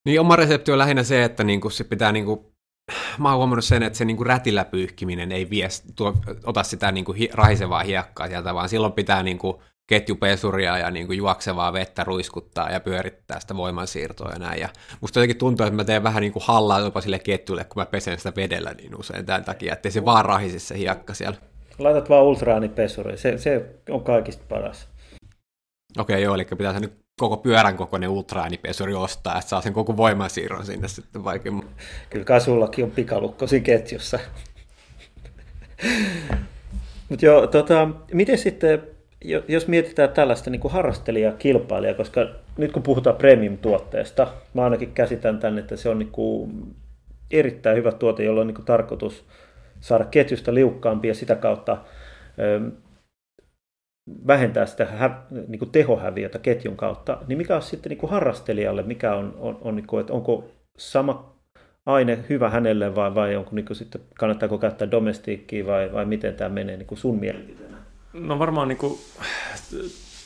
[0.06, 2.51] Niin oma resepti on lähinnä se, että niinku se pitää niinku
[3.20, 6.14] mä oon huomannut sen, että se niinku rätillä pyyhkiminen ei vie, tuo,
[6.46, 11.74] ota sitä niinku hi, rahisevaa hiekkaa sieltä, vaan silloin pitää niinku ketjupesuria ja niinku juoksevaa
[11.74, 14.62] vettä ruiskuttaa ja pyörittää sitä voimansiirtoa ja näin.
[14.62, 14.70] Ja
[15.02, 18.18] musta jotenkin tuntuu, että mä teen vähän niinku hallaa jopa sille ketjulle, kun mä pesen
[18.18, 21.38] sitä vedellä niin usein tämän takia, että se vaan rahisi se hiekka siellä.
[21.80, 24.88] Laitat vaan ultraanipesuri, se, se on kaikista paras.
[25.98, 29.98] Okei, okay, joo, eli pitää nyt koko pyörän kokoinen ultraäänipesuri ostaa, että saa sen koko
[29.98, 31.50] voimansiirron sinne sitten vaikka.
[32.10, 34.20] Kyllä kai sullakin on pikalukko siinä ketjussa.
[37.10, 38.84] Mutta joo, tota, miten sitten,
[39.48, 45.60] jos mietitään tällaista niin kuin harrastelijakilpailijaa, koska nyt kun puhutaan premium-tuotteesta, mä ainakin käsitän tämän,
[45.60, 46.52] että se on niin kuin
[47.32, 49.26] erittäin hyvä tuote, jolla on niin kuin tarkoitus
[49.80, 51.78] saada ketjusta liukkaampi ja sitä kautta
[54.28, 58.84] vähentää sitä hä, niin kuin tehohäviötä ketjun kautta, niin mikä on sitten niin kuin harrastelijalle,
[58.84, 61.36] mikä on, on, on niin kuin, että onko sama
[61.86, 66.36] aine hyvä hänelle vai, vai onko niin kuin sitten, kannattaako käyttää domestiikkiä vai, vai miten
[66.36, 67.78] tämä menee niin kuin sun mielipiteenä?
[68.14, 69.00] No varmaan niin kuin,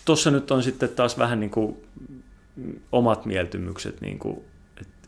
[0.05, 1.77] tuossa nyt on sitten taas vähän niin kuin
[2.91, 4.43] omat mieltymykset, niin kuin,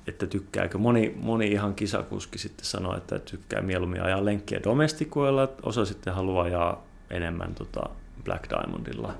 [0.07, 0.77] että tykkääkö.
[0.77, 6.43] Moni, moni ihan kisakuski sitten sanoo, että tykkää mieluummin ajaa lenkkiä domestikoilla, osa sitten haluaa
[6.43, 7.89] ajaa enemmän tota,
[8.27, 9.13] Black Diamondilla.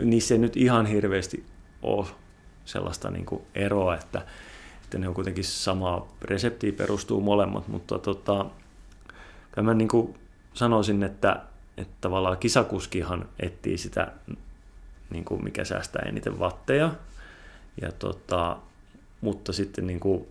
[0.00, 1.46] Niissä ei nyt ihan hirveästi
[1.82, 2.06] ole
[2.64, 4.26] sellaista niin kuin eroa, että,
[4.84, 8.46] että ne on kuitenkin samaa reseptiä perustuu molemmat, mutta tota,
[9.62, 10.14] mä niin kuin
[10.54, 11.42] sanoisin, että,
[11.76, 14.12] että tavallaan kisakuskihan etsii sitä,
[15.10, 16.94] niin kuin mikä säästää eniten vatteja,
[17.80, 18.56] ja tota,
[19.20, 20.26] mutta sitten niin kuin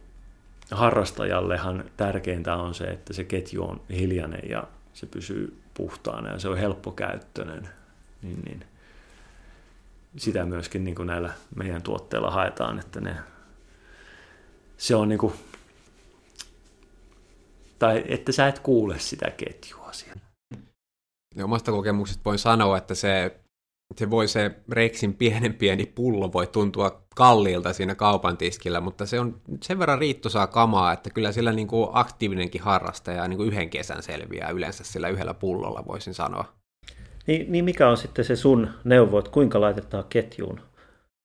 [0.72, 6.50] harrastajallehan tärkeintä on se, että se ketju on hiljainen ja se pysyy puhtaana ja se
[6.50, 7.70] on helppokäyttöinen.
[8.22, 8.66] Niin, niin.
[10.18, 13.16] Sitä myöskin niin kuin näillä meidän tuotteilla haetaan, että ne,
[14.78, 15.34] se on niin kuin,
[17.80, 20.22] tai että sä et kuule sitä ketjua siellä.
[21.36, 23.40] Ja omasta kokemuksesta voin sanoa, että se,
[23.98, 29.20] se voi se Rexin pienen pieni pullo voi tuntua kalliilta siinä kaupan tiskillä, mutta se
[29.20, 33.70] on sen verran riittosaa kamaa, että kyllä sillä niin kuin aktiivinenkin harrastaja niin kuin yhden
[33.70, 36.61] kesän selviää yleensä sillä yhdellä pullolla, voisin sanoa.
[37.28, 40.60] Niin, niin mikä on sitten se sun neuvo, että kuinka laitetaan ketjuun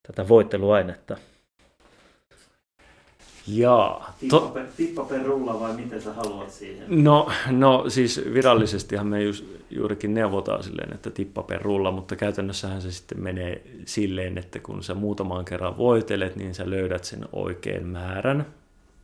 [0.07, 1.17] tätä voitteluainetta?
[3.49, 4.15] Jaa.
[4.21, 4.49] Tippa, to...
[4.49, 7.05] per, tippa per rulla vai miten sä haluat siihen?
[7.05, 12.83] No, no siis virallisestihan me just, juurikin neuvotaan silleen, että tippa per rulla, mutta käytännössähän
[12.83, 17.87] se sitten menee silleen, että kun sä muutamaan kerran voitelet, niin sä löydät sen oikein
[17.87, 18.47] määrän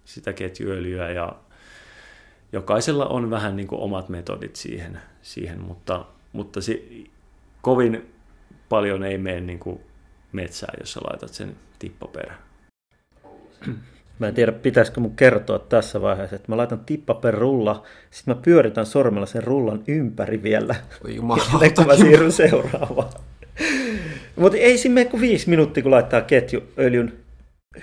[0.05, 1.33] sitä ketjuöljyä ja
[2.52, 6.83] jokaisella on vähän niin kuin omat metodit siihen, siihen mutta, mutta se,
[7.61, 8.14] kovin
[8.68, 9.81] paljon ei mene niin kuin
[10.33, 12.33] metsään, jos sä laitat sen tippa per
[14.18, 18.37] Mä en tiedä, pitäisikö mun kertoa tässä vaiheessa, että mä laitan tippa per rulla, sitten
[18.37, 20.75] mä pyöritän sormella sen rullan ympäri vielä.
[21.05, 21.16] Oi
[21.55, 23.12] Ennen kuin mä siirryn seuraavaan.
[24.37, 27.12] Mutta ei siinä mene kuin viisi minuuttia, kun laittaa ketjuöljyn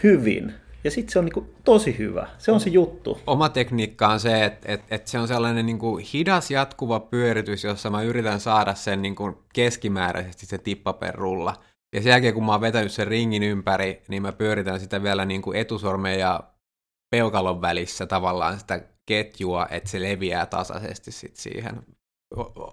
[0.04, 0.54] hyvin.
[0.84, 2.28] Ja sitten se on niinku tosi hyvä.
[2.38, 3.20] Se on se juttu.
[3.28, 7.90] Oma tekniikka on se, että et, et se on sellainen niinku hidas jatkuva pyöritys, jossa
[7.90, 11.56] mä yritän saada sen niinku keskimääräisesti se tippa per rulla.
[11.96, 15.26] Ja sen jälkeen, kun mä oon vetänyt sen ringin ympäri, niin mä pyöritän sitä vielä
[15.26, 16.44] niin kuin etusormen ja
[17.12, 21.82] peukalon välissä tavallaan sitä ketjua, että se leviää tasaisesti sit siihen.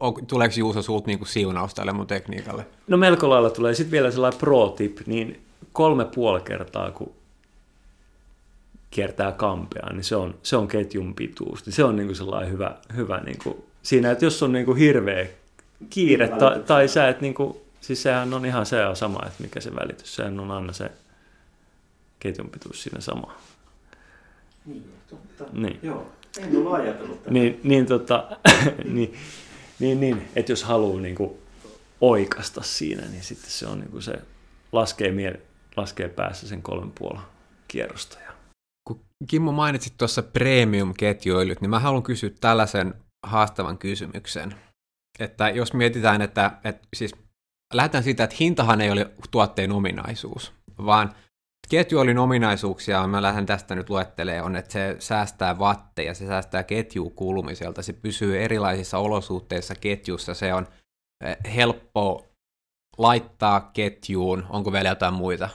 [0.01, 2.67] O, tuleeko Juuso sulta niin siunaus tälle mun tekniikalle?
[2.87, 3.75] No melko lailla tulee.
[3.75, 7.13] Sitten vielä sellainen pro-tip, niin kolme puoli kertaa, kun
[8.91, 11.67] kiertää kampea, niin se on, se on ketjun pituus.
[11.67, 14.67] Niin se on niin kuin sellainen hyvä, hyvä niin kuin, siinä, että jos on niin
[14.67, 15.27] kuin hirveä
[15.91, 19.61] kiire tai, tai sä et niin kuin Siis sehän on ihan se sama, että mikä
[19.61, 20.15] se välitys.
[20.15, 20.91] Sehän on aina se
[22.21, 23.35] ketjun pituus siinä sama.
[24.65, 25.45] Niin, totta.
[25.53, 25.79] Niin.
[25.83, 27.31] Joo, en ole ajatellut tätä.
[27.31, 28.37] Niin, niin, tota,
[28.95, 29.15] niin,
[29.79, 31.31] niin, niin, että jos haluaa niin kuin
[32.01, 34.15] oikasta siinä, niin sitten se on niin kuin se
[34.73, 35.41] laskee, mie-
[35.77, 37.23] laskee päässä sen kolmen puolen
[37.69, 38.19] kierrosta.
[39.27, 42.95] Kimmo mainitsit tuossa premium-ketjuöljyt, niin mä haluan kysyä tällaisen
[43.27, 44.55] haastavan kysymyksen.
[45.19, 47.15] Että jos mietitään, että, että siis
[47.75, 50.53] lähdetään siitä, että hintahan ei ole tuotteen ominaisuus,
[50.87, 51.15] vaan
[51.71, 57.11] ketjuolin ominaisuuksia, mä lähden tästä nyt luettelemaan, on, että se säästää watteja, se säästää ketjua
[57.11, 60.67] kulumiselta, se pysyy erilaisissa olosuhteissa ketjussa, se on
[61.25, 62.27] eh, helppo
[62.99, 65.49] laittaa ketjuun, onko vielä jotain muita?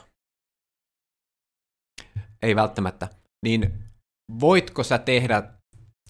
[2.41, 3.20] Ei välttämättä.
[3.45, 3.73] Niin
[4.39, 5.43] voitko sä tehdä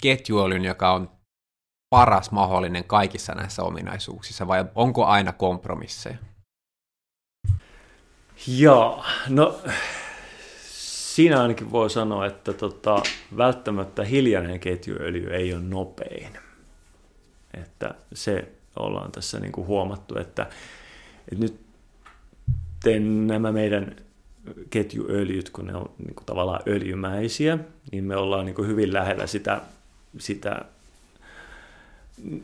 [0.02, 1.12] ketjuolin, joka on
[1.90, 6.18] paras mahdollinen kaikissa näissä ominaisuuksissa, vai onko aina kompromisseja?
[8.48, 9.62] Joo, no
[10.62, 13.04] siinä ainakin voi sanoa, että tota,
[13.38, 16.38] välttämättä hiljainen ketjuöljy ei ole nopein.
[17.54, 20.50] Että se ollaan tässä niin kuin huomattu, että,
[21.32, 21.60] että nyt
[23.28, 23.96] nämä meidän
[24.70, 27.58] ketjuöljyt, kun ne on niin kuin tavallaan öljymäisiä,
[27.92, 29.62] niin me ollaan niin kuin hyvin lähellä sitä,
[30.18, 30.66] sitä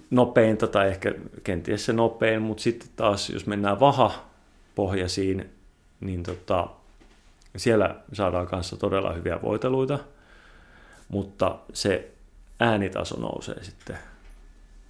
[0.09, 4.25] nopeinta tai ehkä kenties se nopein, mutta sitten taas jos mennään vaha
[4.75, 5.49] pohjaisiin,
[5.99, 6.67] niin tota,
[7.57, 9.99] siellä saadaan kanssa todella hyviä voiteluita,
[11.09, 12.11] mutta se
[12.59, 13.97] äänitaso nousee sitten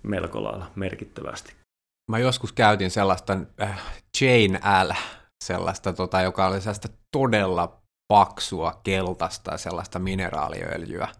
[0.03, 1.53] melko lailla merkittävästi.
[2.11, 3.81] Mä joskus käytin sellaista äh,
[4.21, 4.91] Jane L,
[5.43, 7.81] sellaista, tota, joka oli sellaista todella
[8.13, 11.07] paksua keltaista sellaista mineraaliöljyä–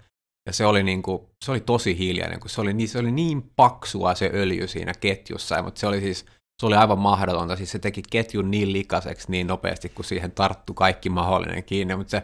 [0.47, 3.11] ja se oli, niin kuin, se oli tosi hiljainen, kun se oli, niin, se oli
[3.11, 6.25] niin paksua se öljy siinä ketjussa, mutta se oli siis
[6.61, 7.55] se oli aivan mahdotonta.
[7.55, 12.11] Siis se teki ketjun niin likaseksi niin nopeasti, kun siihen tarttu kaikki mahdollinen kiinni, mutta
[12.11, 12.23] se,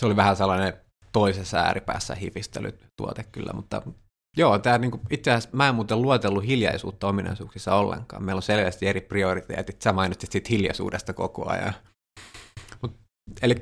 [0.00, 0.74] se oli vähän sellainen
[1.12, 3.82] toisessa ääripäässä hifistelytuote kyllä, mutta
[4.36, 8.24] joo, tämä niinku, itse asiassa mä en muuten luotellut hiljaisuutta ominaisuuksissa ollenkaan.
[8.24, 9.82] Meillä on selvästi eri prioriteetit.
[9.82, 11.74] Sä mainitsit siitä hiljaisuudesta koko ajan.
[13.42, 13.54] eli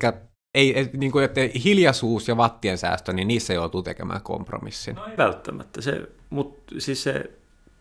[0.55, 4.95] ei, ei niin kuin, että hiljaisuus ja vattien säästö, niin niissä joutuu tekemään kompromissin.
[4.95, 7.31] No ei välttämättä, se, mutta siis se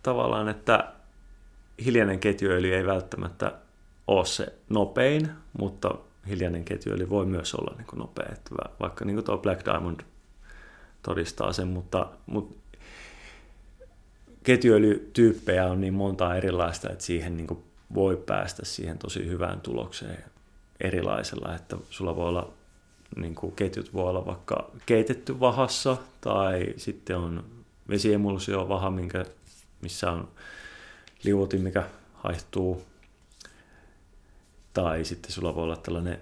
[0.02, 0.92] tavallaan, että
[1.84, 3.52] hiljainen ketjuöljy ei välttämättä
[4.06, 5.94] ole se nopein, mutta
[6.28, 10.00] hiljainen ketjuöljy voi myös olla niin kuin nopea, että vaikka niin kuin tuo Black Diamond
[11.02, 12.67] todistaa sen, mutta, mutta
[14.42, 17.62] ketjuöljytyyppejä on niin monta erilaista, että siihen niin kuin
[17.94, 20.24] voi päästä siihen tosi hyvään tulokseen
[20.80, 22.52] erilaisella, että sulla voi olla
[23.16, 27.44] niin kuin ketjut voi olla vaikka keitetty vahassa tai sitten on
[27.88, 29.24] vesiemulsio vaha, minkä,
[29.82, 30.28] missä on
[31.24, 31.82] liuotin, mikä
[32.14, 32.82] haihtuu.
[34.74, 36.20] Tai sitten sulla voi olla tällainen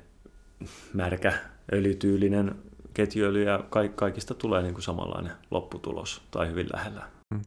[0.93, 1.33] märkä
[1.73, 2.55] öljytyylinen
[2.95, 7.03] ketjuöljy ja kaikista tulee niin kuin samanlainen lopputulos tai hyvin lähellä.
[7.35, 7.43] Hmm.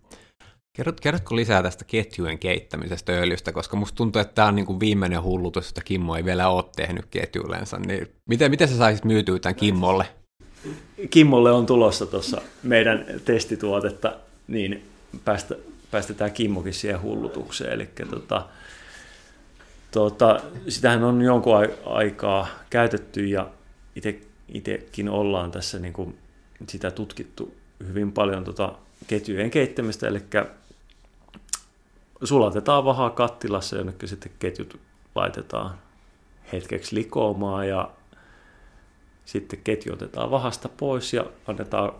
[0.80, 4.80] Kerrot, kerrotko lisää tästä ketjujen keittämisestä öljystä, koska musta tuntuu, että tämä on niin kuin
[4.80, 7.78] viimeinen hullutus, että Kimmo ei vielä ole tehnyt ketjuillensa.
[7.80, 10.06] Niin miten, miten sä saisit myytyä tämän Kimmolle?
[11.10, 14.16] Kimmolle on tulossa tuossa meidän testituotetta,
[14.48, 14.86] niin
[15.26, 15.56] päästä,
[15.92, 17.74] päästetään Kimmokin siihen hullutukseen.
[17.74, 18.46] Eli tota,
[19.92, 21.54] tota, sitähän on jonkun
[21.86, 23.50] aikaa käytetty ja
[24.54, 26.18] itsekin ollaan tässä niin kuin
[26.70, 27.54] sitä tutkittu
[27.88, 28.74] hyvin paljon tota
[29.08, 30.22] ketjujen keittämistä, eli
[32.24, 34.80] sulatetaan vahaa kattilassa, jonne sitten ketjut
[35.16, 35.80] laitetaan
[36.54, 37.92] hetkeksi likoamaan ja
[39.26, 41.94] sitten ketju otetaan vahasta pois ja annetaan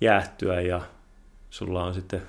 [0.00, 0.80] jäähtyä ja
[1.50, 2.22] sulla on sitten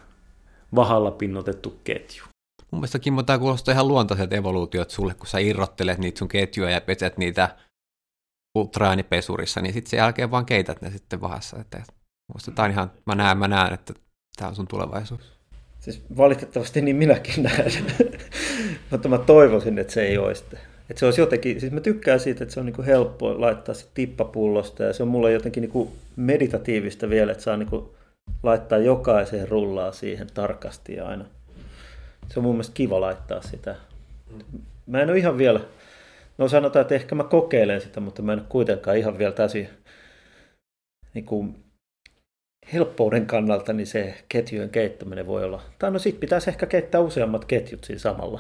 [0.75, 2.23] vahalla pinnotettu ketju.
[2.71, 6.69] Mun mielestä Kimmo, tämä kuulostaa ihan luontaiset evoluutiot sulle, kun sä irrottelet niitä sun ketjuja
[6.69, 7.57] ja peset niitä
[8.55, 11.59] ultraäänipesurissa, niin sitten sen jälkeen vaan keität ne sitten vahassa.
[11.59, 11.83] Että
[12.33, 13.93] musta tää on ihan, mä näen, mä näen, että
[14.35, 15.34] tämä on sun tulevaisuus.
[15.85, 17.71] Siis valitettavasti niin minäkin näen.
[18.91, 20.43] Mutta mä toivoisin, että se ei olisi.
[20.89, 23.75] Että se olisi jotenkin, siis mä tykkään siitä, että se on niin kuin helppo laittaa
[23.75, 27.85] se tippapullosta ja se on mulle jotenkin niin kuin meditatiivista vielä, että saa niin kuin
[28.43, 31.25] laittaa jokaiseen rullaa siihen tarkasti ja aina.
[32.29, 33.75] Se on mun mielestä kiva laittaa sitä.
[34.87, 35.59] Mä en ole ihan vielä,
[36.37, 39.69] no sanotaan, että ehkä mä kokeilen sitä, mutta mä en ole kuitenkaan ihan vielä täysin
[41.13, 41.64] niin kuin
[42.73, 45.61] helppouden kannalta niin se ketjujen keittäminen voi olla.
[45.79, 48.39] Tai no sitten pitäisi ehkä keittää useammat ketjut siinä samalla.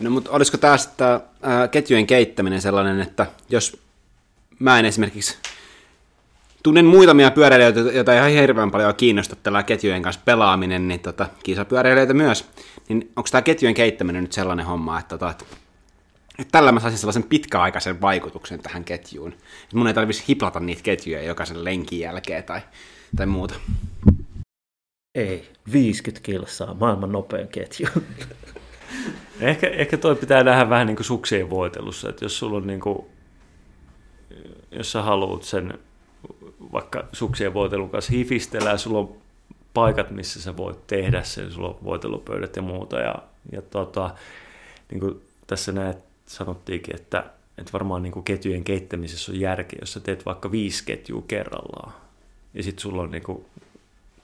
[0.00, 3.80] No mutta olisiko tästä ää, ketjujen keittäminen sellainen, että jos
[4.58, 5.36] mä en esimerkiksi
[6.62, 12.14] tunnen muutamia pyöräilijöitä, joita ihan hirveän paljon kiinnosta tällä ketjujen kanssa pelaaminen, niin tota, kisapyöräilijöitä
[12.14, 12.44] myös,
[12.88, 15.44] niin onko tämä ketjujen keittäminen nyt sellainen homma, että, tota, että
[16.52, 19.32] tällä mä saisin sellaisen pitkäaikaisen vaikutuksen tähän ketjuun.
[19.32, 22.60] Että mun ei tarvitsisi hiplata niitä ketjuja jokaisen lenkin jälkeen tai,
[23.16, 23.54] tai muuta.
[25.14, 27.86] Ei, 50 kilsaa, maailman nopein ketju.
[29.40, 32.80] ehkä, ehkä toi pitää nähdä vähän niin kuin suksien voitelussa, että jos sulla on niin
[32.80, 33.06] kuin,
[34.70, 35.78] jos sä haluat sen
[36.72, 39.16] vaikka suksien voitelun kanssa hifistellä ja sulla on
[39.74, 43.14] paikat, missä sä voit tehdä sen, sulla on voitelupöydät ja muuta ja,
[43.52, 44.14] ja tota,
[44.90, 47.24] niin kuin tässä näet, sanottiinkin, että,
[47.58, 51.92] että varmaan niin kuin ketjujen keittämisessä on järkeä, jos sä teet vaikka viisi ketjua kerrallaan
[52.54, 53.46] ja sitten sulla on niin kuin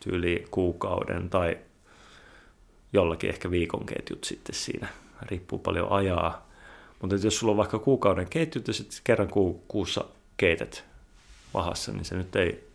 [0.01, 1.59] tyyli kuukauden tai
[2.93, 4.89] jollakin ehkä viikon ketjut sitten siinä,
[5.23, 6.51] riippuu paljon ajaa.
[7.01, 10.05] Mutta jos sulla on vaikka kuukauden ketjut ja sitten kerran ku, kuussa
[10.37, 10.85] keität
[11.55, 12.69] vahassa, niin se nyt ei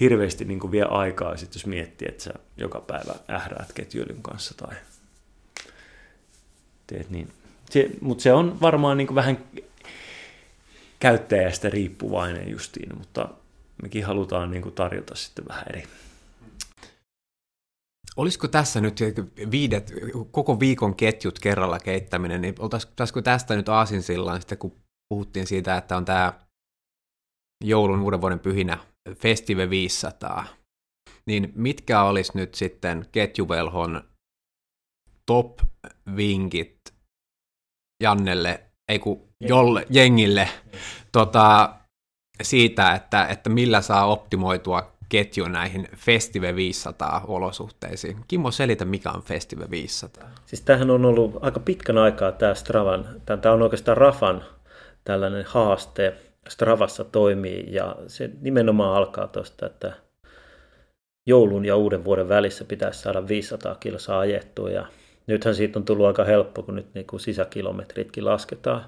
[0.00, 4.54] hirveästi niin kuin vie aikaa, sit jos miettii, että sä joka päivä ähräät ketjuilyn kanssa
[4.56, 4.76] tai
[6.86, 7.32] teet niin.
[7.70, 9.44] Se, mutta se on varmaan niin kuin vähän
[10.98, 13.28] käyttäjästä riippuvainen justiin, mutta
[13.82, 15.84] mekin halutaan niin kuin tarjota sitten vähän eri.
[18.16, 19.00] Olisiko tässä nyt
[19.50, 19.92] viidet,
[20.30, 24.76] koko viikon ketjut kerralla keittäminen, niin oltaisiko tästä nyt aasinsillaan sitten, kun
[25.08, 26.32] puhuttiin siitä, että on tämä
[27.64, 28.78] joulun uuden vuoden pyhinä
[29.14, 30.44] Festive 500,
[31.26, 34.04] niin mitkä olisi nyt sitten ketjuvelhon
[35.26, 36.77] top-vinkit
[38.02, 40.48] Jannelle, ei kun jolle, jengille,
[41.12, 41.74] tota,
[42.42, 48.16] siitä, että, että millä saa optimoitua ketju näihin Festive 500 olosuhteisiin.
[48.28, 50.30] Kimmo, selitä, mikä on Festive 500.
[50.46, 54.44] Siis tämähän on ollut aika pitkän aikaa tämä Stravan, tämä on oikeastaan Rafan
[55.04, 56.14] tällainen haaste,
[56.48, 59.92] Stravassa toimii ja se nimenomaan alkaa tuosta, että
[61.26, 64.86] joulun ja uuden vuoden välissä pitäisi saada 500 kilsaa ajettua ja
[65.28, 68.84] nythän siitä on tullut aika helppo, kun nyt niin kuin sisäkilometritkin lasketaan.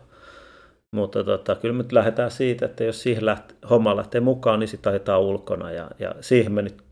[0.96, 4.90] Mutta tota, kyllä me lähdetään siitä, että jos siihen läht, homma lähtee mukaan, niin sitä
[4.90, 6.82] ajetaan ulkona ja, ja siihen me nyt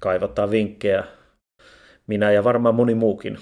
[0.00, 1.04] kaivataan vinkkejä,
[2.06, 3.38] minä ja varmaan moni muukin.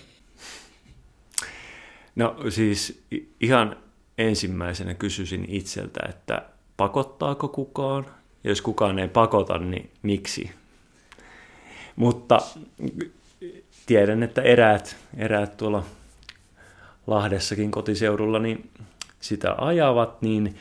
[2.16, 3.04] No siis
[3.40, 3.76] ihan
[4.18, 6.42] ensimmäisenä kysyisin itseltä, että
[6.76, 8.06] pakottaako kukaan?
[8.44, 10.50] Ja jos kukaan ei pakota, niin miksi?
[11.96, 12.40] Mutta
[13.86, 15.84] tiedän, että eräät, eräät tuolla
[17.06, 18.70] Lahdessakin kotiseudulla niin
[19.20, 20.56] sitä ajavat, niin,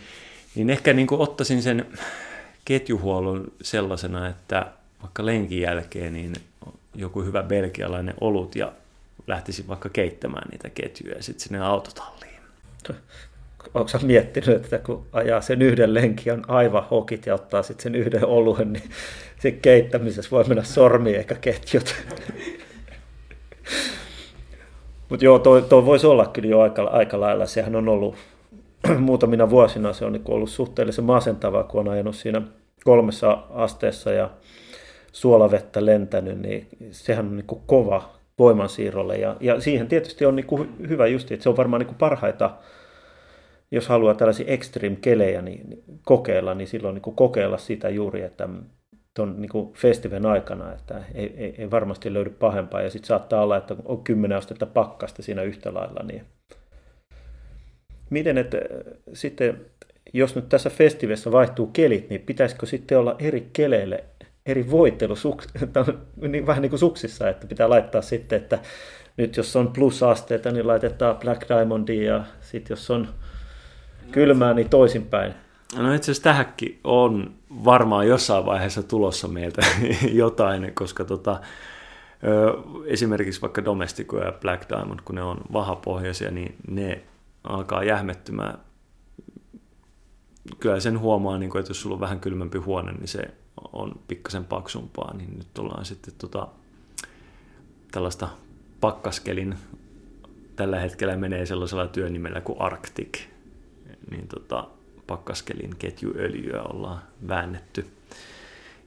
[0.56, 1.86] niin ehkä niin kuin ottaisin sen
[2.66, 4.66] ketjuhuollon sellaisena, että
[5.02, 6.34] vaikka lenkin jälkeen niin
[6.96, 8.72] joku hyvä belgialainen olut ja
[9.28, 12.34] lähtisin vaikka keittämään niitä ketjuja ja sitten sinne autotalliin
[13.74, 17.84] onko sä miettinyt, että kun ajaa sen yhden lenkin, on aivan hokit ja ottaa sitten
[17.84, 18.90] sen yhden oluen, niin
[19.40, 21.96] se keittämisessä voi mennä sormi eikä ketjut.
[25.10, 27.46] Mutta joo, toi, toi voisi olla kyllä jo aika, aika lailla.
[27.46, 28.16] Sehän on ollut
[29.00, 32.42] muutamina vuosina se on niin ollut suhteellisen masentavaa, kun on ajanut siinä
[32.84, 34.30] kolmessa asteessa ja
[35.12, 38.10] suolavettä lentänyt, niin sehän on niin kuin kova
[38.40, 39.18] voimansiirrolle.
[39.18, 41.98] Ja, ja siihen tietysti on niin kuin hyvä just, että se on varmaan niin kuin
[41.98, 42.58] parhaita,
[43.72, 48.50] jos haluaa tällaisia extreme-kelejä niin, kokeilla, niin silloin niin kuin kokeilla sitä juuri, että
[49.14, 52.82] tuon niin festivalin aikana, että ei, ei, ei varmasti löydy pahempaa.
[52.82, 56.04] Ja sitten saattaa olla, että on 10 astetta pakkasta siinä yhtä lailla.
[56.04, 56.26] Niin.
[58.10, 58.58] Miten, että
[59.14, 59.66] sitten
[60.14, 64.04] jos nyt tässä festivessä vaihtuu kelit, niin pitäisikö sitten olla eri keleille
[64.46, 65.16] eri voittelu,
[66.28, 68.60] niin vähän niin kuin suksissa, että pitää laittaa sitten, että
[69.18, 73.08] nyt jos on plusasteita, niin laitetaan Black Diamondia ja sitten jos on
[74.12, 75.34] kylmää, niin toisinpäin.
[75.78, 77.34] No itse asiassa tähänkin on
[77.66, 79.62] varmaan jossain vaiheessa tulossa meiltä
[80.12, 81.42] jotain, koska tota,
[82.86, 87.04] esimerkiksi vaikka Domestico ja Black Diamond, kun ne on vahapohjaisia, niin ne
[87.44, 88.60] alkaa jähmettymään.
[90.60, 93.24] Kyllä sen huomaa, niin että jos sulla on vähän kylmempi huone, niin se
[93.74, 96.48] on pikkasen paksumpaa, niin nyt ollaan sitten tota,
[97.92, 98.30] tällaista
[98.82, 99.56] pakkaskelin,
[100.56, 103.20] tällä hetkellä menee sellaisella työnimellä kuin Arctic,
[104.12, 104.68] niin tota,
[105.08, 107.88] pakkaskelin ketjuöljyä ollaan väännetty.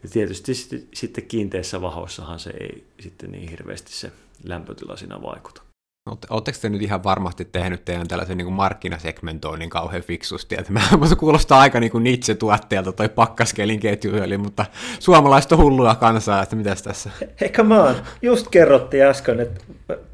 [0.02, 0.54] Ja tietysti
[0.94, 4.12] sitten kiinteässä vahoissahan se ei sitten niin hirveästi se
[4.44, 5.62] lämpötila siinä vaikuta.
[6.30, 10.54] Oletteko te nyt ihan varmasti tehnyt teidän tällaisen niin markkinasegmentoinnin kauhean fiksusti?
[10.58, 10.80] Että mä,
[11.18, 14.66] kuulostaa aika niin Nietzsche-tuotteelta toi pakkaskelin ketjuöljy, mutta
[14.98, 17.10] suomalaiset on hullua kansaa, että mitäs tässä?
[17.40, 17.94] Hei, come on.
[18.22, 19.64] Just kerrottiin äsken, että...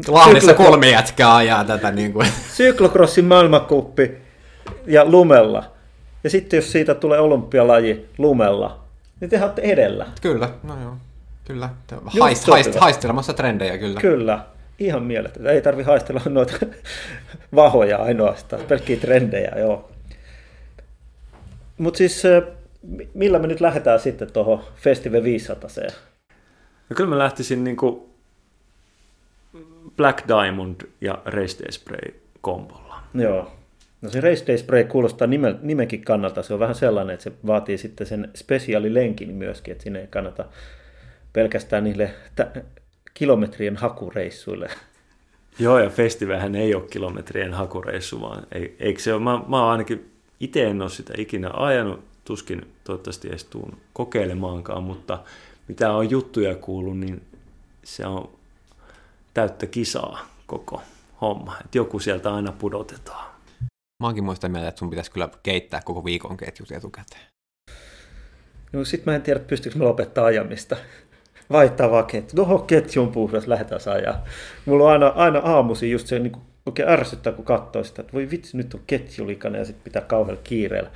[0.08, 0.64] Lahdessa syklo...
[0.64, 2.26] kolme jätkää ajaa tätä niin kuin...
[2.52, 4.10] Syklokrossin maailmankuppi
[4.86, 5.64] ja lumella.
[6.24, 8.84] Ja sitten jos siitä tulee olympialaji lumella,
[9.20, 10.06] niin te olette edellä.
[10.20, 10.96] Kyllä, no joo.
[11.44, 11.68] Kyllä.
[12.20, 14.00] Haist, haist, haistelemassa trendejä kyllä.
[14.00, 14.44] Kyllä
[14.78, 15.50] ihan mieletöntä.
[15.50, 16.52] Ei tarvi haistella noita
[17.54, 19.90] vahoja ainoastaan, pelkkiä trendejä, joo.
[21.78, 22.22] Mutta siis
[23.14, 25.70] millä me nyt lähdetään sitten tuohon Festival 500
[26.90, 28.10] No kyllä mä lähtisin niinku
[29.96, 33.02] Black Diamond ja Race Day Spray kombolla.
[33.14, 33.52] Joo.
[34.02, 36.42] No se Race Day Spray kuulostaa nime, nimenkin kannalta.
[36.42, 40.44] Se on vähän sellainen, että se vaatii sitten sen spesiaalilenkin myöskin, että sinne ei kannata
[41.32, 42.14] pelkästään niille
[43.14, 44.70] kilometrien hakureissuille.
[45.58, 50.10] Joo, ja festivähän ei ole kilometrien hakureissu, vaan ei, eikö se ole, mä, mä ainakin
[50.40, 55.18] itse en ole sitä ikinä ajanut, tuskin toivottavasti edes tuun kokeilemaankaan, mutta
[55.68, 57.22] mitä on juttuja kuullut, niin
[57.84, 58.30] se on
[59.34, 60.82] täyttä kisaa koko
[61.20, 61.56] homma.
[61.64, 63.31] Että joku sieltä aina pudotetaan.
[64.02, 67.22] Mä oonkin muista mieltä, että sun pitäisi kyllä keittää koko viikon ketjut etukäteen.
[68.72, 70.76] No sit mä en tiedä, pystyykö mä lopettaa ajamista
[71.50, 72.36] vaihtaa vaan ketju.
[72.36, 74.24] Tuohon no, ketjun puhdas, lähdetään ajaa.
[74.66, 76.36] Mulla on aina, aina aamuisin just se niin
[76.66, 80.42] oikein ärsyttää, kun katsoo sitä, että voi vitsi, nyt on ketjulikana ja sitten pitää kauhealla
[80.44, 80.90] kiireellä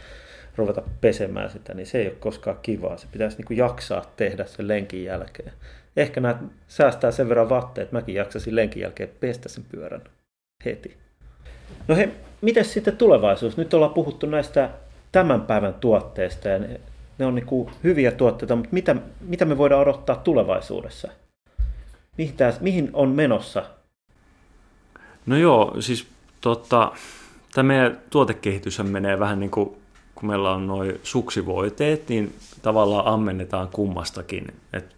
[0.56, 2.96] ruveta pesemään sitä, niin se ei ole koskaan kivaa.
[2.96, 5.52] Se pitäisi niin jaksaa tehdä sen lenkin jälkeen.
[5.96, 6.38] Ehkä nämä
[6.68, 10.02] säästää sen verran vatteja, että mäkin jaksasin lenkin jälkeen pestä sen pyörän
[10.64, 10.96] heti.
[11.88, 12.10] No he,
[12.40, 13.56] miten sitten tulevaisuus?
[13.56, 14.70] Nyt ollaan puhuttu näistä
[15.12, 16.80] tämän päivän tuotteista ja ne,
[17.18, 21.08] ne on niin kuin hyviä tuotteita, mutta mitä, mitä me voidaan odottaa tulevaisuudessa?
[22.18, 23.62] Mihin, tää, mihin on menossa?
[25.26, 26.06] No joo, siis
[26.40, 26.92] tota,
[27.54, 29.76] tämä meidän tuotekehitys menee vähän niin kuin,
[30.14, 34.46] kun meillä on noin suksivoiteet, niin tavallaan ammennetaan kummastakin.
[34.72, 34.96] Et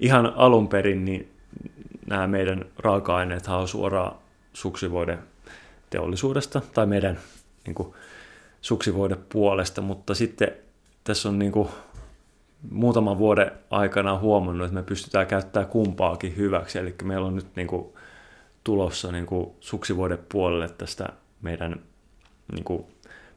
[0.00, 1.30] ihan alun perin niin
[2.06, 4.14] nämä meidän raaka-aineet on suoraan
[4.52, 5.18] suksivoiden
[5.90, 7.18] teollisuudesta tai meidän
[7.66, 7.94] niin kuin,
[8.60, 10.52] suksivoide puolesta, mutta sitten
[11.04, 11.68] tässä on niin kuin
[12.70, 17.66] muutaman vuoden aikana huomannut, että me pystytään käyttämään kumpaakin hyväksi, eli meillä on nyt niin
[17.66, 17.86] kuin
[18.64, 21.08] tulossa niin kuin suksivoide puolelle tästä
[21.42, 21.80] meidän
[22.52, 22.84] niin kuin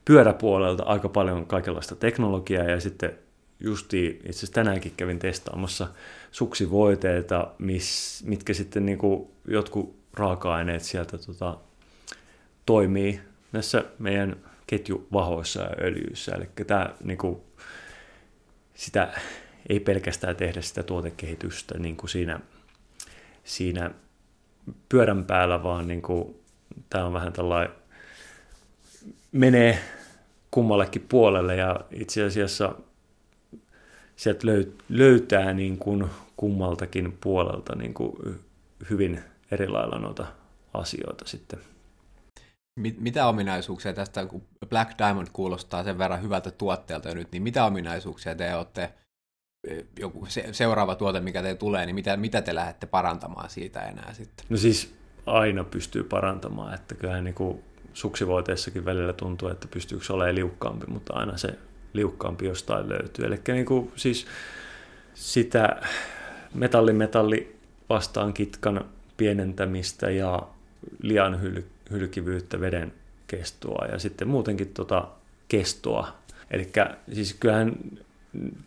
[0.05, 2.63] pyöräpuolelta aika paljon kaikenlaista teknologiaa.
[2.63, 3.13] Ja sitten
[3.59, 5.87] justi itse asiassa tänäänkin kävin testaamassa
[6.31, 11.57] suksivoiteita, mis, mitkä sitten niin kuin jotkut raaka-aineet sieltä tota,
[12.65, 14.35] toimii näissä meidän
[14.67, 16.35] ketjuvahoissa ja öljyissä.
[16.35, 17.41] Eli tämä, niin kuin,
[18.73, 19.13] sitä
[19.69, 22.39] ei pelkästään tehdä sitä tuotekehitystä niin kuin siinä,
[23.43, 23.91] siinä
[24.89, 26.35] pyörän päällä, vaan niin kuin,
[26.89, 27.75] tämä on vähän tällainen,
[29.31, 29.79] menee
[30.51, 32.75] kummallekin puolelle ja itse asiassa
[34.15, 34.47] sieltä
[34.89, 36.05] löytää niin kuin
[36.37, 38.41] kummaltakin puolelta niin kuin
[38.89, 39.19] hyvin
[39.51, 40.25] eri lailla noita
[40.73, 41.59] asioita sitten
[42.79, 47.65] Mit, mitä ominaisuuksia tästä, kun Black Diamond kuulostaa sen verran hyvältä tuotteelta nyt, niin mitä
[47.65, 48.93] ominaisuuksia te olette,
[49.67, 53.81] eh, joku se, seuraava tuote, mikä te tulee, niin mitä, mitä te lähdette parantamaan siitä
[53.81, 54.45] enää sitten?
[54.49, 54.95] No siis
[55.25, 57.63] aina pystyy parantamaan, että kyllähän niin
[57.93, 61.59] suksivoiteessakin välillä tuntuu, että pystyykö olemaan liukkaampi, mutta aina se
[61.93, 63.25] liukkaampi jostain löytyy.
[63.25, 64.27] Eli niin kuin siis
[65.13, 65.81] sitä
[66.53, 67.55] metalli-metalli
[67.89, 68.85] vastaan kitkan
[69.17, 70.47] pienentämistä ja
[71.01, 72.93] liian hyl- hylkivyyttä, veden
[73.27, 75.07] kestoa ja sitten muutenkin tota
[75.47, 76.07] kestoa.
[76.51, 76.71] Eli
[77.13, 77.75] siis kyllähän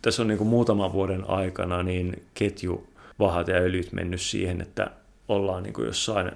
[0.01, 2.87] tässä on niin kuin muutaman vuoden aikana niin ketju,
[3.19, 4.91] vahat ja öljyt mennyt siihen, että
[5.27, 6.31] ollaan niin kuin jossain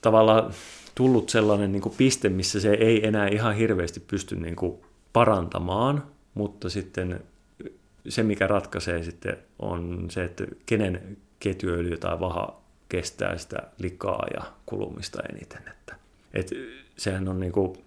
[0.00, 0.52] tavallaan
[0.94, 4.76] tullut sellainen niin kuin piste, missä se ei enää ihan hirveästi pysty niin kuin
[5.12, 6.02] parantamaan,
[6.34, 7.20] mutta sitten
[8.08, 14.42] se, mikä ratkaisee sitten on se, että kenen ketjuöljy tai vaha kestää sitä likaa ja
[14.66, 15.62] kulumista eniten.
[15.70, 15.96] Että,
[16.34, 16.50] et
[16.96, 17.78] sehän on niin kuin,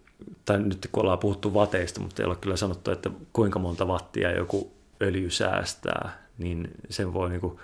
[0.46, 4.32] tai nyt kun ollaan puhuttu vateista, mutta ei ole kyllä sanottu, että kuinka monta wattia
[4.32, 4.72] joku
[5.02, 7.60] öljy säästää, niin sen voi niin kuin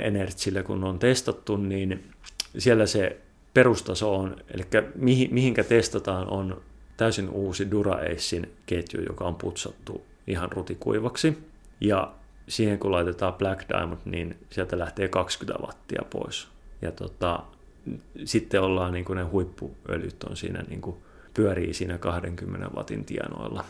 [0.00, 2.10] Energyllä, kun on testattu, niin
[2.58, 3.20] siellä se
[3.54, 4.62] perustaso on, eli
[4.94, 6.62] mihin, mihinkä testataan, on
[6.96, 11.38] täysin uusi Dura-Acein ketju, joka on putsattu ihan rutikuivaksi.
[11.80, 12.12] Ja
[12.48, 16.48] siihen kun laitetaan Black Diamond, niin sieltä lähtee 20 wattia pois.
[16.82, 17.42] Ja tota,
[18.24, 20.96] sitten ollaan niin kuin ne huippuöljyt on siinä niin kuin
[21.34, 23.64] pyörii siinä 20 watin tienoilla.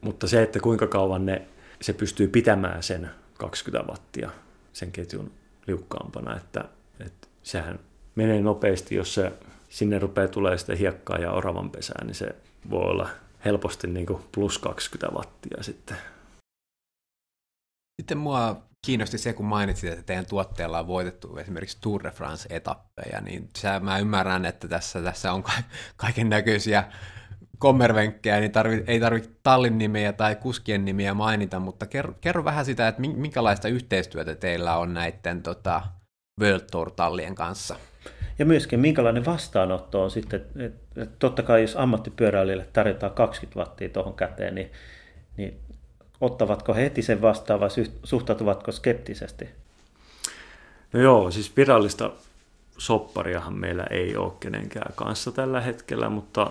[0.00, 1.46] Mutta se, että kuinka kauan ne,
[1.80, 4.30] se pystyy pitämään sen 20 wattia
[4.72, 5.30] sen ketjun
[5.66, 6.64] liukkaampana, että,
[7.00, 7.78] että sehän
[8.14, 9.32] menee nopeasti, jos se
[9.68, 12.34] sinne rupeaa tulee sitä hiekkaa ja oravan pesää, niin se
[12.70, 13.08] voi olla
[13.44, 15.96] helposti niin kuin plus 20 wattia sitten.
[18.02, 23.20] Sitten mua kiinnosti se, kun mainitsit, että teidän tuotteella on voitettu esimerkiksi Tour de France-etappeja,
[23.20, 25.44] niin sä, mä ymmärrän, että tässä, tässä on
[25.96, 26.84] kaiken näköisiä
[27.58, 32.64] kommervenkkejä, niin tarvi, ei tarvitse tallin nimiä tai kuskien nimiä mainita, mutta kerro, kerro vähän
[32.64, 35.82] sitä, että minkälaista yhteistyötä teillä on näiden tota,
[36.40, 37.76] World Tour-tallien kanssa.
[38.38, 44.14] Ja myöskin minkälainen vastaanotto on sitten, että totta kai jos ammattipyöräilijälle tarjotaan 20 wattia tuohon
[44.14, 44.72] käteen, niin,
[45.36, 45.60] niin
[46.20, 47.68] ottavatko he heti sen vastaan vai
[48.04, 49.48] suhtautuvatko skeptisesti?
[50.92, 52.10] No joo, siis virallista
[52.78, 56.50] soppariahan meillä ei ole kenenkään kanssa tällä hetkellä, mutta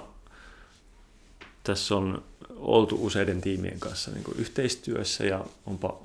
[1.63, 2.24] tässä on
[2.55, 5.99] oltu useiden tiimien kanssa niin kuin yhteistyössä ja onpa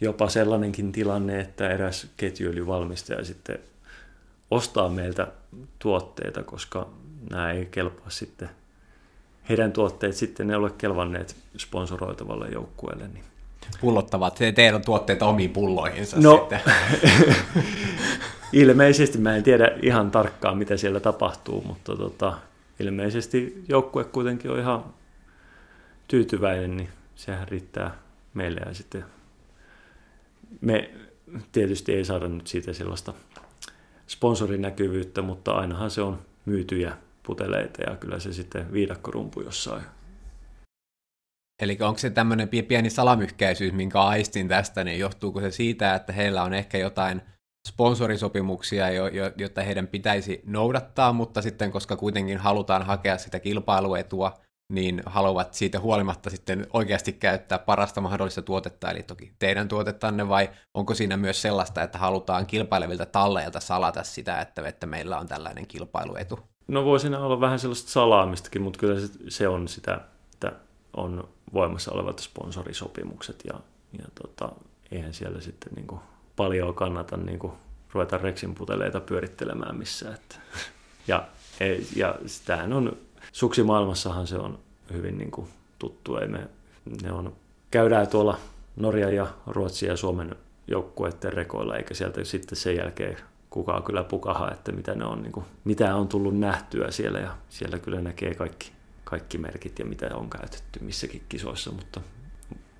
[0.00, 3.58] jopa sellainenkin tilanne, että eräs ketjuöljyvalmistaja sitten
[4.50, 5.26] ostaa meiltä
[5.78, 6.88] tuotteita, koska
[7.30, 8.50] nämä ei kelpaa sitten,
[9.48, 13.08] heidän tuotteet sitten ne ole kelvanneet sponsoroitavalle joukkueelle.
[13.08, 13.24] Niin.
[13.80, 16.60] Pullottavat teidän tuotteet omiin pulloihinsa no, sitten.
[18.52, 22.38] ilmeisesti mä en tiedä ihan tarkkaan, mitä siellä tapahtuu, mutta tota,
[22.80, 24.84] ilmeisesti joukkue kuitenkin on ihan
[26.08, 27.94] tyytyväinen, niin sehän riittää
[28.34, 29.04] meille ja sitten
[30.60, 30.90] me
[31.52, 33.14] tietysti ei saada nyt siitä sellaista
[34.08, 36.96] sponsorinäkyvyyttä, mutta ainahan se on myytyjä
[37.26, 39.82] puteleita ja kyllä se sitten viidakkorumpu jossain.
[41.62, 46.42] Eli onko se tämmöinen pieni salamyhkäisyys, minkä aistin tästä, niin johtuuko se siitä, että heillä
[46.42, 47.22] on ehkä jotain
[47.68, 48.90] sponsorisopimuksia,
[49.36, 54.40] joita heidän pitäisi noudattaa, mutta sitten koska kuitenkin halutaan hakea sitä kilpailuetua,
[54.72, 60.50] niin haluavat siitä huolimatta sitten oikeasti käyttää parasta mahdollista tuotetta, eli toki teidän tuotettanne, vai
[60.74, 65.66] onko siinä myös sellaista, että halutaan kilpailevilta talleilta salata sitä, että, että meillä on tällainen
[65.66, 66.51] kilpailuetu?
[66.68, 70.00] No voi siinä olla vähän sellaista salaamistakin, mutta kyllä se, on sitä,
[70.34, 70.52] että
[70.96, 73.60] on voimassa olevat sponsorisopimukset ja,
[73.98, 74.52] ja tota,
[74.92, 76.00] eihän siellä sitten niin kuin
[76.36, 77.52] paljon kannata niin kuin
[77.92, 80.14] ruveta reksin puteleita pyörittelemään missään.
[80.14, 80.36] Että,
[81.08, 81.28] ja,
[81.96, 82.96] ja sitähän on
[83.32, 84.58] suksimaailmassahan se on
[84.92, 85.48] hyvin niin kuin
[85.78, 86.16] tuttu.
[86.16, 86.48] Ei me,
[87.02, 87.32] ne on,
[87.70, 88.38] käydään tuolla
[88.76, 90.36] Norja ja Ruotsia ja Suomen
[90.66, 93.16] joukkueiden rekoilla, eikä sieltä sitten sen jälkeen
[93.52, 97.36] kukaan kyllä pukaha, että mitä, ne on, niin kuin, mitä on tullut nähtyä siellä, ja
[97.48, 98.72] siellä kyllä näkee kaikki,
[99.04, 102.00] kaikki merkit ja mitä on käytetty missäkin kisoissa, mutta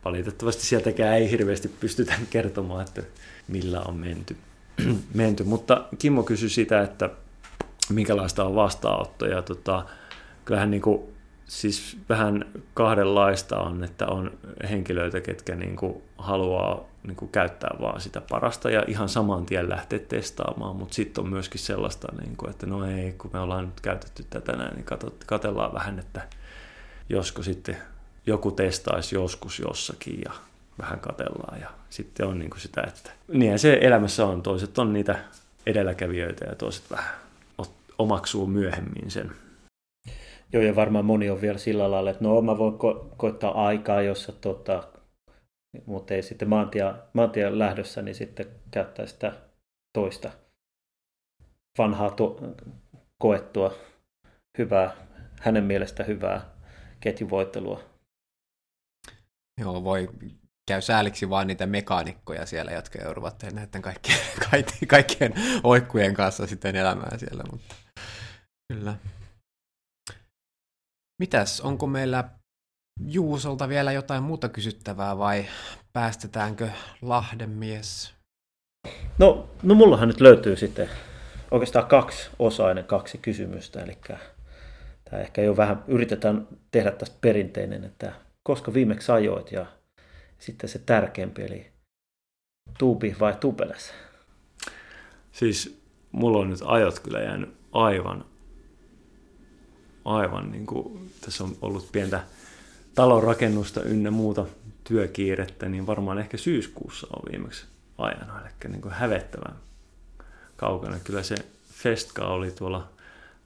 [0.04, 3.02] valitettavasti sieltäkään ei hirveästi pystytä kertomaan, että
[3.48, 4.36] millä on menty.
[5.14, 5.44] menty.
[5.44, 7.10] Mutta Kimmo kysyi sitä, että
[7.90, 9.86] minkälaista on vastaanotto, ja tota,
[10.44, 11.02] kyllähän niin kuin,
[11.46, 12.44] siis vähän
[12.74, 14.30] kahdenlaista on, että on
[14.70, 19.68] henkilöitä, ketkä niin kuin haluaa niin kuin käyttää vaan sitä parasta ja ihan saman tien
[19.68, 23.64] lähteä testaamaan, mutta sitten on myöskin sellaista, niin kuin, että no ei, kun me ollaan
[23.64, 24.86] nyt käytetty tätä näin, niin
[25.26, 26.20] katsellaan vähän, että
[27.08, 27.76] josko sitten
[28.26, 30.32] joku testaisi joskus jossakin ja
[30.78, 34.92] vähän katellaan ja sitten on niin kuin sitä, että niin se elämässä on, toiset on
[34.92, 35.18] niitä
[35.66, 37.14] edelläkävijöitä ja toiset vähän
[37.98, 39.32] omaksuu myöhemmin sen.
[40.52, 44.02] Joo, ja varmaan moni on vielä sillä lailla, että no mä voin ko- koittaa aikaa,
[44.02, 44.84] jossa tota,
[45.86, 49.32] mutta ei sitten maantia, maantia lähdössä, niin sitten käyttää sitä
[49.92, 50.30] toista
[51.78, 52.40] vanhaa to-
[53.18, 53.74] koettua
[54.58, 54.96] hyvää,
[55.40, 56.50] hänen mielestä hyvää
[57.00, 57.82] ketjuvoittelua.
[59.60, 60.08] Joo, voi
[60.68, 64.18] käy sääliksi vaan niitä mekaanikkoja siellä, jotka joutuvat näiden kaikkien,
[64.50, 67.74] kaikkien, kaikkien oikkujen kanssa sitten elämään siellä, mutta
[68.72, 68.96] kyllä.
[71.18, 72.24] Mitäs, onko meillä
[73.06, 75.44] Juusolta vielä jotain muuta kysyttävää vai
[75.92, 76.68] päästetäänkö
[77.02, 78.14] Lahden mies?
[79.18, 80.90] No, no mullahan nyt löytyy sitten
[81.50, 83.98] oikeastaan kaksi osainen kaksi kysymystä, eli
[85.04, 89.66] tämä ehkä jo vähän yritetään tehdä tästä perinteinen, että koska viimeksi ajoit ja
[90.38, 91.72] sitten se tärkeämpi, eli
[92.78, 93.92] tuubi vai tubeles?
[95.32, 95.82] Siis
[96.12, 98.24] mulla on nyt ajot kyllä jäänyt aivan,
[100.04, 102.20] aivan niin kuin, tässä on ollut pientä
[102.94, 104.46] talonrakennusta ynnä muuta
[104.84, 107.66] työkiirettä, niin varmaan ehkä syyskuussa on viimeksi
[107.98, 109.56] ajanut, eli niin kuin hävettävän
[110.56, 110.98] kaukana.
[111.04, 111.34] Kyllä se
[111.72, 112.88] Festka oli tuolla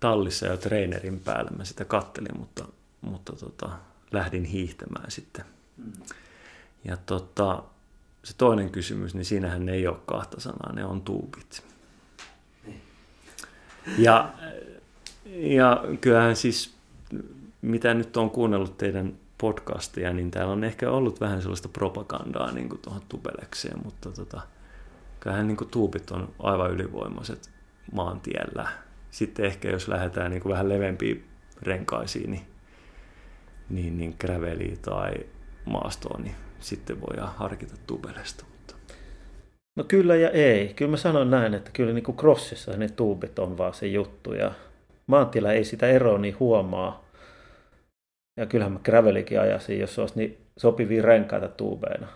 [0.01, 2.69] tallissa jo trainerin päällä, mä sitä kattelin, mutta,
[3.01, 3.71] mutta tota,
[4.13, 5.45] lähdin hiihtämään sitten.
[6.85, 7.63] Ja tota,
[8.25, 11.63] se toinen kysymys, niin siinähän ei ole kahta sanaa, ne on tuubit.
[13.99, 14.33] Ja,
[15.27, 16.75] ja kyllähän siis,
[17.63, 22.69] mitä nyt on kuunnellut teidän podcastia, niin täällä on ehkä ollut vähän sellaista propagandaa niin
[22.69, 24.41] kuin tuohon tubelekseen, mutta tota,
[25.21, 27.51] kyllähän niin kuin tuubit on aivan ylivoimaiset
[27.93, 28.69] maantiellä.
[29.11, 31.25] Sitten ehkä jos lähdetään niin kuin vähän levempiin
[31.63, 32.47] renkaisiin, niin,
[33.69, 35.13] niin, niin graveliin tai
[35.65, 38.45] maastoon, niin sitten voidaan harkita tubelesta.
[38.51, 38.75] Mutta...
[39.77, 40.75] No kyllä ja ei.
[40.75, 44.33] Kyllä mä sanon näin, että kyllä niin kuin crossissa ne tuubit on vaan se juttu
[44.33, 44.53] ja
[45.07, 47.06] maantiellä ei sitä eroa niin huomaa.
[48.37, 52.09] Ja kyllähän mä gravelikin ajasin, jos olisi niin sopivia renkaita tuubeina.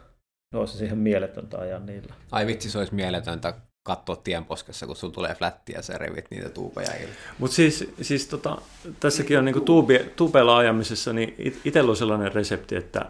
[0.53, 2.15] No olisi siihen mieletöntä ajaa niillä.
[2.33, 6.49] Ai vitsi, se olisi mieletöntä katsoa tienposkessa, kun sulla tulee flätti ja sä revit niitä
[6.49, 7.17] tuubeja ilman.
[7.39, 8.59] Mutta siis, siis tota,
[9.01, 13.07] tässäkin on niinku tuubi, tuubella ajamisessa, niin itsellä on sellainen resepti, että,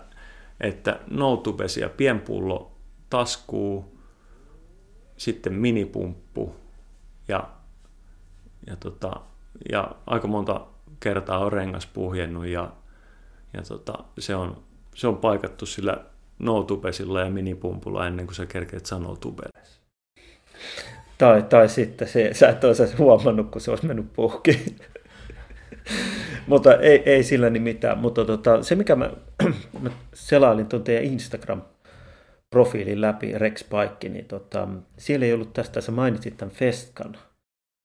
[0.60, 1.42] että no
[1.80, 2.72] ja pienpullo,
[3.10, 3.98] taskuu,
[5.16, 6.54] sitten minipumppu
[7.28, 7.48] ja,
[8.66, 9.20] ja, tota,
[9.72, 10.66] ja aika monta
[11.00, 12.72] kertaa on rengas puhjennut ja,
[13.54, 14.62] ja tota, se, on,
[14.94, 16.04] se on paikattu sillä
[16.38, 16.66] no
[17.24, 19.60] ja minipumpulla ennen kuin sä kerkeet sanoa tubelle.
[21.18, 24.76] Tai, tai sitten se, sä et olisi huomannut, kun se olisi mennyt puhki.
[26.46, 27.98] Mutta ei, ei sillä niin mitään.
[27.98, 29.10] Mutta tota, se, mikä mä,
[29.82, 35.92] mä selailin tuon teidän Instagram-profiilin läpi, Rex Paikki, niin tota, siellä ei ollut tästä, sä
[35.92, 37.16] mainitsit tämän Festkan.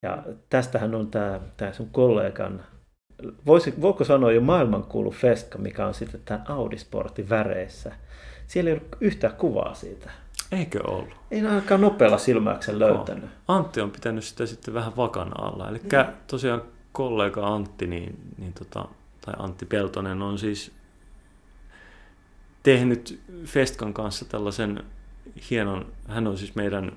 [0.03, 1.11] Ja tästähän on
[1.57, 2.63] tämä sun kollegan,
[3.45, 7.91] voisi, voiko sanoa jo maailmankuulu Festka, mikä on sitten tämän Audisportin väreissä.
[8.47, 10.11] Siellä ei ollut yhtään kuvaa siitä.
[10.51, 11.13] Eikö ollut?
[11.31, 13.23] Ei aika nopealla silmäyksen löytänyt.
[13.23, 13.29] No.
[13.47, 15.69] Antti on pitänyt sitä sitten vähän vakana alla.
[15.69, 16.13] Eli mm.
[16.27, 16.61] tosiaan
[16.91, 18.85] kollega Antti, niin, niin tota,
[19.25, 20.71] tai Antti Peltonen on siis
[22.63, 24.83] tehnyt Festkan kanssa tällaisen
[25.49, 26.91] hienon, hän on siis meidän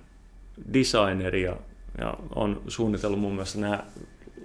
[0.73, 1.57] designeri ja,
[1.99, 3.85] ja on suunnitellut muun muassa nämä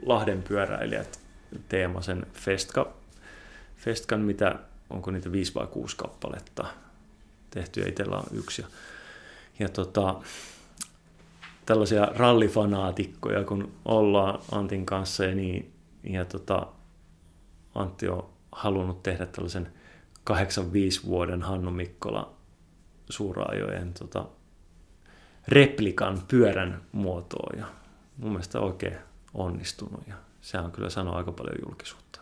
[0.06, 1.23] Lahden pyöräilijät
[1.70, 2.94] teemasen Festka,
[3.76, 6.66] Festkan, mitä onko niitä viisi vai kuusi kappaletta
[7.50, 8.62] tehty ja itsellä on yksi.
[8.62, 8.68] Ja
[9.60, 10.16] ja tota,
[11.66, 15.74] tällaisia rallifanaatikkoja, kun ollaan Antin kanssa, ja, niin,
[16.04, 16.68] ja tota,
[17.76, 19.74] Antti on halunnut tehdä tällaisen
[20.24, 22.34] 85 vuoden Hannu Mikkola
[23.10, 24.26] suuraajojen tota,
[25.48, 27.66] replikan pyörän muotoa, ja
[28.18, 28.98] mun mielestä oikein
[29.34, 32.22] onnistunut, ja se on kyllä sanoa aika paljon julkisuutta.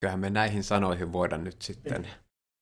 [0.00, 2.08] Kyllähän me näihin sanoihin voidaan nyt sitten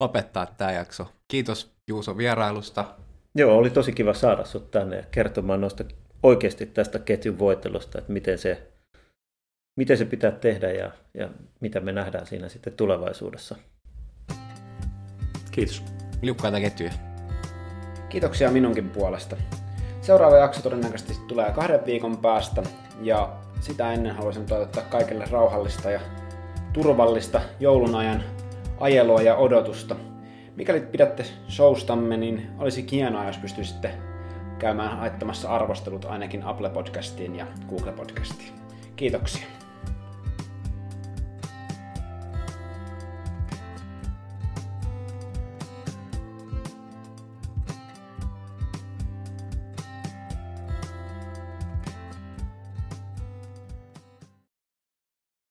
[0.00, 1.12] lopettaa tämä jakso.
[1.28, 2.94] Kiitos Juuso vierailusta.
[3.34, 5.84] Joo, oli tosi kiva saada sinut tänne kertomaan noista
[6.22, 8.72] oikeasti tästä ketjun voittelusta, että miten se,
[9.76, 11.28] miten se pitää tehdä ja, ja
[11.60, 13.56] mitä me nähdään siinä sitten tulevaisuudessa.
[15.50, 15.84] Kiitos.
[16.22, 16.92] Liukkaita ketjuja.
[18.08, 19.36] Kiitoksia minunkin puolesta.
[20.04, 22.62] Seuraava jakso todennäköisesti tulee kahden viikon päästä
[23.00, 26.00] ja sitä ennen haluaisin toivottaa kaikille rauhallista ja
[26.72, 28.22] turvallista joulun ajan
[28.80, 29.96] ajelua ja odotusta.
[30.56, 33.94] Mikäli pidätte showstamme, niin olisi hienoa, jos pystyisitte
[34.58, 38.52] käymään laittamassa arvostelut ainakin Apple Podcastiin ja Google Podcastiin.
[38.96, 39.46] Kiitoksia.